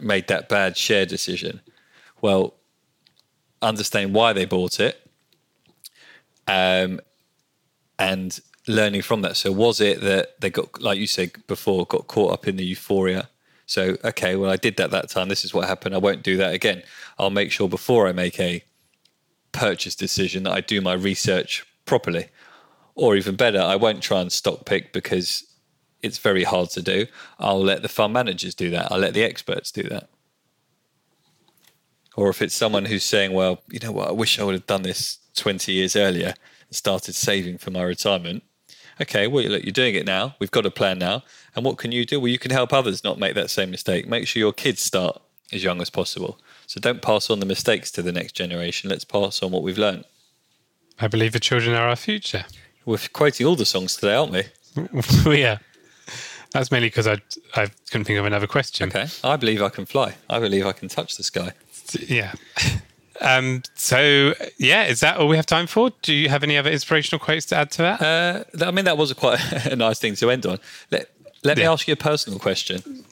made 0.00 0.28
that 0.28 0.48
bad 0.48 0.76
share 0.76 1.04
decision, 1.04 1.60
well, 2.20 2.54
understand 3.60 4.14
why 4.14 4.32
they 4.32 4.44
bought 4.44 4.80
it, 4.80 5.07
um, 6.48 7.00
and 7.98 8.40
learning 8.66 9.02
from 9.02 9.22
that. 9.22 9.36
So 9.36 9.52
was 9.52 9.80
it 9.80 10.00
that 10.00 10.40
they 10.40 10.50
got, 10.50 10.80
like 10.82 10.98
you 10.98 11.06
said 11.06 11.32
before, 11.46 11.86
got 11.86 12.06
caught 12.08 12.32
up 12.32 12.48
in 12.48 12.56
the 12.56 12.64
euphoria? 12.64 13.28
So 13.66 13.96
okay, 14.04 14.34
well, 14.36 14.50
I 14.50 14.56
did 14.56 14.76
that 14.78 14.90
that 14.90 15.10
time. 15.10 15.28
This 15.28 15.44
is 15.44 15.54
what 15.54 15.68
happened. 15.68 15.94
I 15.94 15.98
won't 15.98 16.22
do 16.22 16.36
that 16.38 16.54
again. 16.54 16.82
I'll 17.18 17.30
make 17.30 17.52
sure 17.52 17.68
before 17.68 18.08
I 18.08 18.12
make 18.12 18.40
a 18.40 18.64
purchase 19.52 19.94
decision 19.94 20.44
that 20.44 20.52
I 20.52 20.60
do 20.60 20.80
my 20.80 20.94
research 20.94 21.66
properly. 21.84 22.28
Or 22.94 23.16
even 23.16 23.36
better, 23.36 23.60
I 23.60 23.76
won't 23.76 24.02
try 24.02 24.20
and 24.20 24.32
stock 24.32 24.64
pick 24.64 24.92
because 24.92 25.44
it's 26.02 26.18
very 26.18 26.44
hard 26.44 26.70
to 26.70 26.82
do. 26.82 27.06
I'll 27.38 27.62
let 27.62 27.82
the 27.82 27.88
fund 27.88 28.12
managers 28.12 28.54
do 28.54 28.70
that. 28.70 28.90
I'll 28.90 28.98
let 28.98 29.14
the 29.14 29.22
experts 29.22 29.70
do 29.70 29.82
that. 29.84 30.08
or 32.16 32.28
if 32.28 32.42
it's 32.42 32.54
someone 32.54 32.86
who's 32.86 33.04
saying, 33.04 33.32
well, 33.32 33.62
you 33.70 33.78
know 33.78 33.92
what, 33.92 34.08
I 34.08 34.12
wish 34.12 34.40
I 34.40 34.44
would 34.44 34.54
have 34.54 34.66
done 34.66 34.82
this 34.82 35.18
20 35.38 35.72
years 35.72 35.96
earlier 35.96 36.34
and 36.68 36.76
started 36.76 37.14
saving 37.14 37.58
for 37.58 37.70
my 37.70 37.82
retirement. 37.82 38.42
Okay, 39.00 39.26
well, 39.26 39.44
look, 39.44 39.64
you're 39.64 39.72
doing 39.72 39.94
it 39.94 40.06
now. 40.06 40.34
We've 40.38 40.50
got 40.50 40.66
a 40.66 40.70
plan 40.70 40.98
now. 40.98 41.22
And 41.54 41.64
what 41.64 41.78
can 41.78 41.92
you 41.92 42.04
do? 42.04 42.18
Well, 42.18 42.28
you 42.28 42.38
can 42.38 42.50
help 42.50 42.72
others 42.72 43.04
not 43.04 43.18
make 43.18 43.34
that 43.34 43.50
same 43.50 43.70
mistake. 43.70 44.08
Make 44.08 44.26
sure 44.26 44.40
your 44.40 44.52
kids 44.52 44.82
start 44.82 45.20
as 45.52 45.62
young 45.62 45.80
as 45.80 45.90
possible. 45.90 46.38
So 46.66 46.80
don't 46.80 47.00
pass 47.00 47.30
on 47.30 47.40
the 47.40 47.46
mistakes 47.46 47.90
to 47.92 48.02
the 48.02 48.12
next 48.12 48.32
generation. 48.32 48.90
Let's 48.90 49.04
pass 49.04 49.42
on 49.42 49.52
what 49.52 49.62
we've 49.62 49.78
learned. 49.78 50.04
I 51.00 51.06
believe 51.06 51.32
the 51.32 51.40
children 51.40 51.76
are 51.76 51.88
our 51.88 51.96
future. 51.96 52.44
We're 52.84 52.98
quoting 53.12 53.46
all 53.46 53.56
the 53.56 53.64
songs 53.64 53.94
today, 53.94 54.14
aren't 54.14 54.32
we? 54.32 54.44
yeah. 55.38 55.58
That's 56.52 56.70
mainly 56.70 56.88
because 56.88 57.06
I 57.06 57.18
I 57.54 57.66
couldn't 57.90 58.06
think 58.06 58.18
of 58.18 58.24
another 58.24 58.46
question. 58.46 58.88
Okay. 58.88 59.06
I 59.22 59.36
believe 59.36 59.62
I 59.62 59.68
can 59.68 59.86
fly. 59.86 60.16
I 60.30 60.38
believe 60.38 60.66
I 60.66 60.72
can 60.72 60.88
touch 60.88 61.16
the 61.16 61.22
sky. 61.22 61.52
Yeah. 62.06 62.32
Um, 63.20 63.62
so 63.74 64.34
yeah, 64.58 64.84
is 64.84 65.00
that 65.00 65.16
all 65.16 65.28
we 65.28 65.36
have 65.36 65.46
time 65.46 65.66
for? 65.66 65.90
Do 66.02 66.14
you 66.14 66.28
have 66.28 66.42
any 66.42 66.56
other 66.56 66.70
inspirational 66.70 67.18
quotes 67.18 67.46
to 67.46 67.56
add 67.56 67.70
to 67.72 67.82
that? 67.82 68.02
Uh, 68.02 68.66
I 68.66 68.70
mean, 68.70 68.84
that 68.84 68.96
was 68.96 69.10
a 69.10 69.14
quite 69.14 69.40
a 69.66 69.76
nice 69.76 69.98
thing 69.98 70.14
to 70.16 70.30
end 70.30 70.46
on. 70.46 70.58
Let 70.90 71.10
Let 71.44 71.58
me 71.58 71.64
ask 71.64 71.88
you 71.88 71.92
a 71.92 71.96
personal 71.96 72.38
question. 72.38 73.04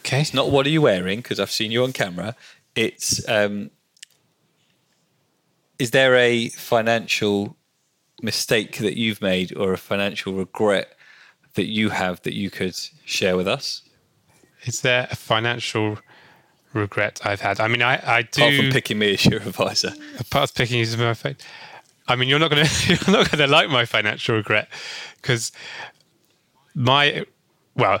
okay. 0.00 0.20
It's 0.20 0.34
not 0.34 0.50
what 0.50 0.66
are 0.66 0.70
you 0.70 0.82
wearing 0.82 1.20
because 1.20 1.38
I've 1.40 1.50
seen 1.50 1.70
you 1.70 1.84
on 1.84 1.92
camera. 1.92 2.34
It's 2.74 3.26
um, 3.28 3.70
is 5.78 5.92
there 5.92 6.14
a 6.16 6.48
financial 6.50 7.56
mistake 8.22 8.78
that 8.78 8.98
you've 8.98 9.22
made 9.22 9.56
or 9.56 9.72
a 9.72 9.78
financial 9.78 10.34
regret 10.34 10.94
that 11.54 11.66
you 11.66 11.88
have 11.88 12.20
that 12.22 12.34
you 12.34 12.50
could 12.50 12.76
share 13.04 13.36
with 13.36 13.48
us? 13.48 13.82
Is 14.64 14.82
there 14.82 15.08
a 15.10 15.16
financial 15.16 15.98
regret 16.72 17.20
I've 17.24 17.40
had? 17.40 17.60
I 17.60 17.68
mean, 17.68 17.82
I, 17.82 18.00
I 18.18 18.22
do. 18.22 18.42
Apart 18.42 18.54
from 18.56 18.70
picking 18.70 18.98
me 18.98 19.14
as 19.14 19.24
your 19.26 19.40
advisor. 19.46 19.92
apart 20.18 20.50
from 20.50 20.54
picking 20.56 20.76
you 20.78 20.82
as 20.82 20.96
my 20.96 21.14
phone. 21.14 21.36
I 22.08 22.16
mean, 22.16 22.28
you're 22.28 22.38
not 22.38 22.50
gonna 22.50 22.66
you're 22.86 22.98
not 23.08 23.30
gonna 23.30 23.46
like 23.46 23.68
my 23.70 23.84
financial 23.84 24.36
regret 24.36 24.68
because 25.20 25.52
my 26.74 27.24
well, 27.74 28.00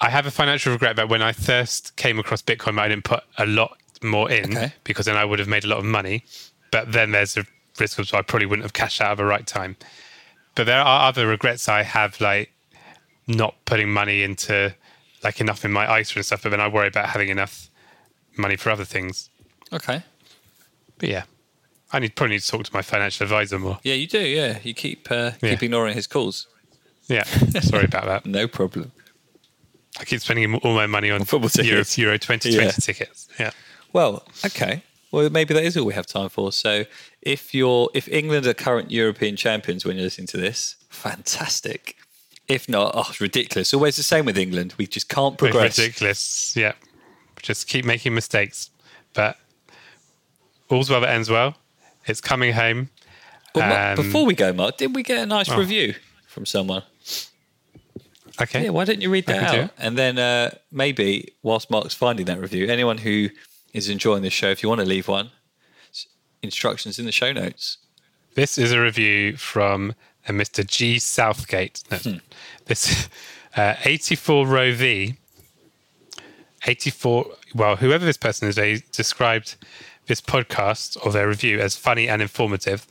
I 0.00 0.10
have 0.10 0.26
a 0.26 0.30
financial 0.30 0.72
regret 0.72 0.96
that 0.96 1.08
when 1.08 1.22
I 1.22 1.32
first 1.32 1.96
came 1.96 2.18
across 2.18 2.42
Bitcoin, 2.42 2.78
I 2.78 2.88
didn't 2.88 3.04
put 3.04 3.22
a 3.36 3.46
lot 3.46 3.76
more 4.02 4.30
in 4.30 4.56
Okay. 4.56 4.72
because 4.84 5.06
then 5.06 5.16
I 5.16 5.24
would 5.24 5.38
have 5.40 5.48
made 5.48 5.64
a 5.64 5.68
lot 5.68 5.78
of 5.78 5.84
money. 5.84 6.24
But 6.70 6.92
then 6.92 7.10
there's 7.12 7.36
a 7.36 7.44
risk 7.80 7.98
of 7.98 8.08
so 8.08 8.18
I 8.18 8.22
probably 8.22 8.46
wouldn't 8.46 8.64
have 8.64 8.72
cashed 8.72 9.00
out 9.00 9.12
at 9.12 9.16
the 9.16 9.24
right 9.24 9.46
time. 9.46 9.76
But 10.54 10.64
there 10.64 10.80
are 10.80 11.08
other 11.08 11.26
regrets 11.26 11.68
I 11.68 11.82
have, 11.82 12.20
like 12.20 12.52
not 13.26 13.54
putting 13.64 13.90
money 13.90 14.22
into 14.22 14.74
like 15.24 15.40
enough 15.40 15.64
in 15.64 15.72
my 15.72 15.98
ISA 16.00 16.18
and 16.18 16.26
stuff. 16.26 16.42
But 16.42 16.50
then 16.50 16.60
I 16.60 16.68
worry 16.68 16.88
about 16.88 17.08
having 17.08 17.28
enough 17.28 17.67
money 18.38 18.56
for 18.56 18.70
other 18.70 18.84
things. 18.84 19.30
Okay. 19.72 20.02
But 20.98 21.08
yeah, 21.08 21.24
I 21.92 21.98
need 21.98 22.14
probably 22.16 22.36
need 22.36 22.42
to 22.42 22.48
talk 22.50 22.64
to 22.64 22.70
my 22.74 22.82
financial 22.82 23.24
advisor 23.24 23.58
more. 23.58 23.78
Yeah, 23.82 23.94
you 23.94 24.06
do. 24.06 24.20
Yeah, 24.20 24.58
you 24.62 24.74
keep 24.74 25.10
uh, 25.10 25.32
Yeah. 25.42 25.50
keep 25.50 25.62
ignoring 25.64 25.94
his 25.94 26.06
calls. 26.06 26.46
Yeah, 27.08 27.22
sorry 27.60 27.84
about 27.84 28.06
that. 28.06 28.26
No 28.26 28.46
problem. 28.48 28.92
I 29.98 30.04
keep 30.04 30.20
spending 30.20 30.54
all 30.56 30.74
my 30.74 30.86
money 30.86 31.10
on 31.10 31.24
Football 31.24 31.50
Euro, 31.64 31.78
tickets. 31.78 31.98
Euro 31.98 32.18
2020 32.18 32.50
Yeah. 32.66 32.70
tickets. 32.72 33.28
Yeah. 33.40 33.50
Well, 33.92 34.22
okay. 34.44 34.82
Well, 35.10 35.30
maybe 35.30 35.54
that 35.54 35.64
is 35.64 35.76
all 35.76 35.86
we 35.86 35.94
have 35.94 36.06
time 36.06 36.28
for. 36.28 36.52
So, 36.52 36.84
if 37.22 37.54
you're 37.54 37.88
if 37.94 38.08
England 38.08 38.46
are 38.46 38.54
current 38.54 38.90
European 38.90 39.36
champions 39.36 39.84
when 39.84 39.96
you're 39.96 40.04
listening 40.04 40.26
to 40.28 40.36
this, 40.36 40.76
fantastic. 40.90 41.96
If 42.46 42.68
not, 42.68 42.92
oh, 42.94 43.06
it's 43.08 43.20
ridiculous. 43.20 43.72
Always 43.74 43.96
the 43.96 44.02
same 44.02 44.24
with 44.24 44.38
England. 44.38 44.74
We 44.78 44.86
just 44.86 45.08
can't 45.08 45.34
It's 45.34 45.38
progress. 45.40 45.78
ridiculous. 45.78 46.54
Yeah. 46.56 46.72
Just 47.42 47.68
keep 47.68 47.84
making 47.84 48.14
mistakes. 48.14 48.70
But 49.14 49.36
all's 50.68 50.90
well 50.90 51.00
that 51.00 51.10
ends 51.10 51.30
well. 51.30 51.56
It's 52.06 52.20
coming 52.20 52.52
home. 52.52 52.90
Well, 53.54 53.68
Mark, 53.68 53.98
Um, 53.98 54.04
before 54.06 54.24
we 54.26 54.34
go, 54.34 54.52
Mark, 54.52 54.76
did 54.76 54.94
we 54.94 55.02
get 55.02 55.18
a 55.18 55.26
nice 55.26 55.48
oh. 55.50 55.58
review 55.58 55.94
from 56.26 56.46
someone? 56.46 56.82
Okay. 58.40 58.64
Yeah, 58.64 58.70
why 58.70 58.84
don't 58.84 59.02
you 59.02 59.10
read 59.10 59.26
that 59.26 59.54
out? 59.54 59.70
And 59.78 59.98
then 59.98 60.18
uh, 60.18 60.50
maybe 60.70 61.32
whilst 61.42 61.70
Mark's 61.70 61.94
finding 61.94 62.26
that 62.26 62.38
review, 62.40 62.68
anyone 62.68 62.98
who 62.98 63.30
is 63.72 63.88
enjoying 63.88 64.22
this 64.22 64.32
show, 64.32 64.48
if 64.48 64.62
you 64.62 64.68
want 64.68 64.80
to 64.80 64.86
leave 64.86 65.08
one, 65.08 65.30
instructions 66.42 66.98
in 66.98 67.04
the 67.04 67.12
show 67.12 67.32
notes. 67.32 67.78
This 68.34 68.56
is 68.58 68.70
a 68.70 68.80
review 68.80 69.36
from 69.36 69.94
a 70.28 70.32
Mr. 70.32 70.64
G. 70.64 70.98
Southgate. 71.00 71.82
No, 71.90 71.96
Hmm. 71.96 72.16
This 72.66 73.08
uh, 73.56 73.74
84 73.84 74.46
row 74.46 74.72
V. 74.72 75.16
84. 76.66 77.26
Well, 77.54 77.76
whoever 77.76 78.04
this 78.04 78.16
person 78.16 78.48
is, 78.48 78.56
they 78.56 78.82
described 78.92 79.56
this 80.06 80.20
podcast 80.20 80.96
or 81.04 81.12
their 81.12 81.28
review 81.28 81.60
as 81.60 81.76
funny 81.76 82.08
and 82.08 82.20
informative. 82.22 82.86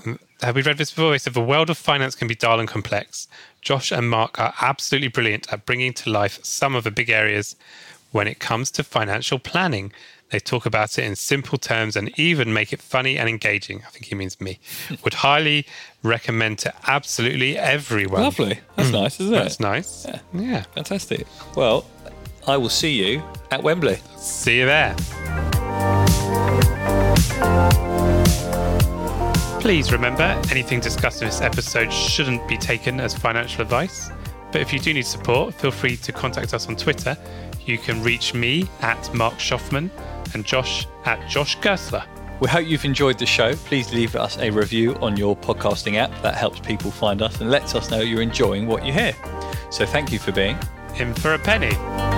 Mm, 0.00 0.18
Have 0.42 0.54
we 0.56 0.62
read 0.62 0.78
this 0.78 0.90
before? 0.90 1.10
They 1.10 1.18
said 1.18 1.34
the 1.34 1.40
world 1.40 1.70
of 1.70 1.78
finance 1.78 2.14
can 2.14 2.28
be 2.28 2.34
dull 2.34 2.60
and 2.60 2.68
complex. 2.68 3.28
Josh 3.60 3.90
and 3.92 4.08
Mark 4.08 4.38
are 4.38 4.54
absolutely 4.60 5.08
brilliant 5.08 5.52
at 5.52 5.66
bringing 5.66 5.92
to 5.94 6.10
life 6.10 6.38
some 6.44 6.74
of 6.74 6.84
the 6.84 6.90
big 6.90 7.10
areas 7.10 7.56
when 8.12 8.26
it 8.26 8.38
comes 8.38 8.70
to 8.72 8.82
financial 8.84 9.38
planning. 9.38 9.92
They 10.30 10.38
talk 10.38 10.64
about 10.64 10.96
it 10.96 11.04
in 11.04 11.16
simple 11.16 11.58
terms 11.58 11.96
and 11.96 12.16
even 12.18 12.52
make 12.52 12.72
it 12.72 12.80
funny 12.80 13.18
and 13.18 13.28
engaging. 13.28 13.82
I 13.84 13.90
think 13.90 14.04
he 14.06 14.14
means 14.14 14.40
me. 14.40 14.60
Would 15.04 15.14
highly 15.14 15.66
recommend 16.04 16.60
to 16.60 16.72
absolutely 16.86 17.58
everyone. 17.58 18.22
Lovely. 18.22 18.60
That's 18.76 18.90
nice, 18.90 19.18
isn't 19.20 19.34
it? 19.34 19.38
That's 19.38 19.60
nice. 19.60 20.06
yeah. 20.32 20.62
Fantastic. 20.74 21.26
Well, 21.56 21.84
I 22.46 22.56
will 22.56 22.68
see 22.68 22.92
you 22.92 23.22
at 23.50 23.62
Wembley. 23.62 23.98
See 24.16 24.58
you 24.58 24.66
there. 24.66 24.96
Please 29.60 29.92
remember, 29.92 30.40
anything 30.50 30.80
discussed 30.80 31.20
in 31.20 31.28
this 31.28 31.42
episode 31.42 31.92
shouldn't 31.92 32.46
be 32.48 32.56
taken 32.56 32.98
as 32.98 33.14
financial 33.14 33.62
advice. 33.62 34.10
But 34.52 34.62
if 34.62 34.72
you 34.72 34.78
do 34.78 34.94
need 34.94 35.06
support, 35.06 35.54
feel 35.54 35.70
free 35.70 35.96
to 35.98 36.12
contact 36.12 36.54
us 36.54 36.66
on 36.66 36.76
Twitter. 36.76 37.16
You 37.66 37.78
can 37.78 38.02
reach 38.02 38.34
me 38.34 38.68
at 38.80 39.14
Mark 39.14 39.34
Shoffman 39.34 39.90
and 40.34 40.44
Josh 40.44 40.86
at 41.04 41.28
Josh 41.28 41.58
Gerstler. 41.58 42.06
We 42.40 42.48
hope 42.48 42.66
you've 42.66 42.86
enjoyed 42.86 43.18
the 43.18 43.26
show. 43.26 43.54
Please 43.54 43.92
leave 43.92 44.16
us 44.16 44.38
a 44.38 44.50
review 44.50 44.94
on 44.96 45.16
your 45.16 45.36
podcasting 45.36 45.96
app. 45.96 46.10
That 46.22 46.36
helps 46.36 46.58
people 46.60 46.90
find 46.90 47.20
us 47.20 47.40
and 47.42 47.50
lets 47.50 47.74
us 47.74 47.90
know 47.90 48.00
you're 48.00 48.22
enjoying 48.22 48.66
what 48.66 48.84
you 48.84 48.94
hear. 48.94 49.14
So 49.70 49.84
thank 49.84 50.10
you 50.10 50.18
for 50.18 50.32
being 50.32 50.56
In 50.98 51.12
for 51.14 51.34
a 51.34 51.38
penny. 51.38 52.09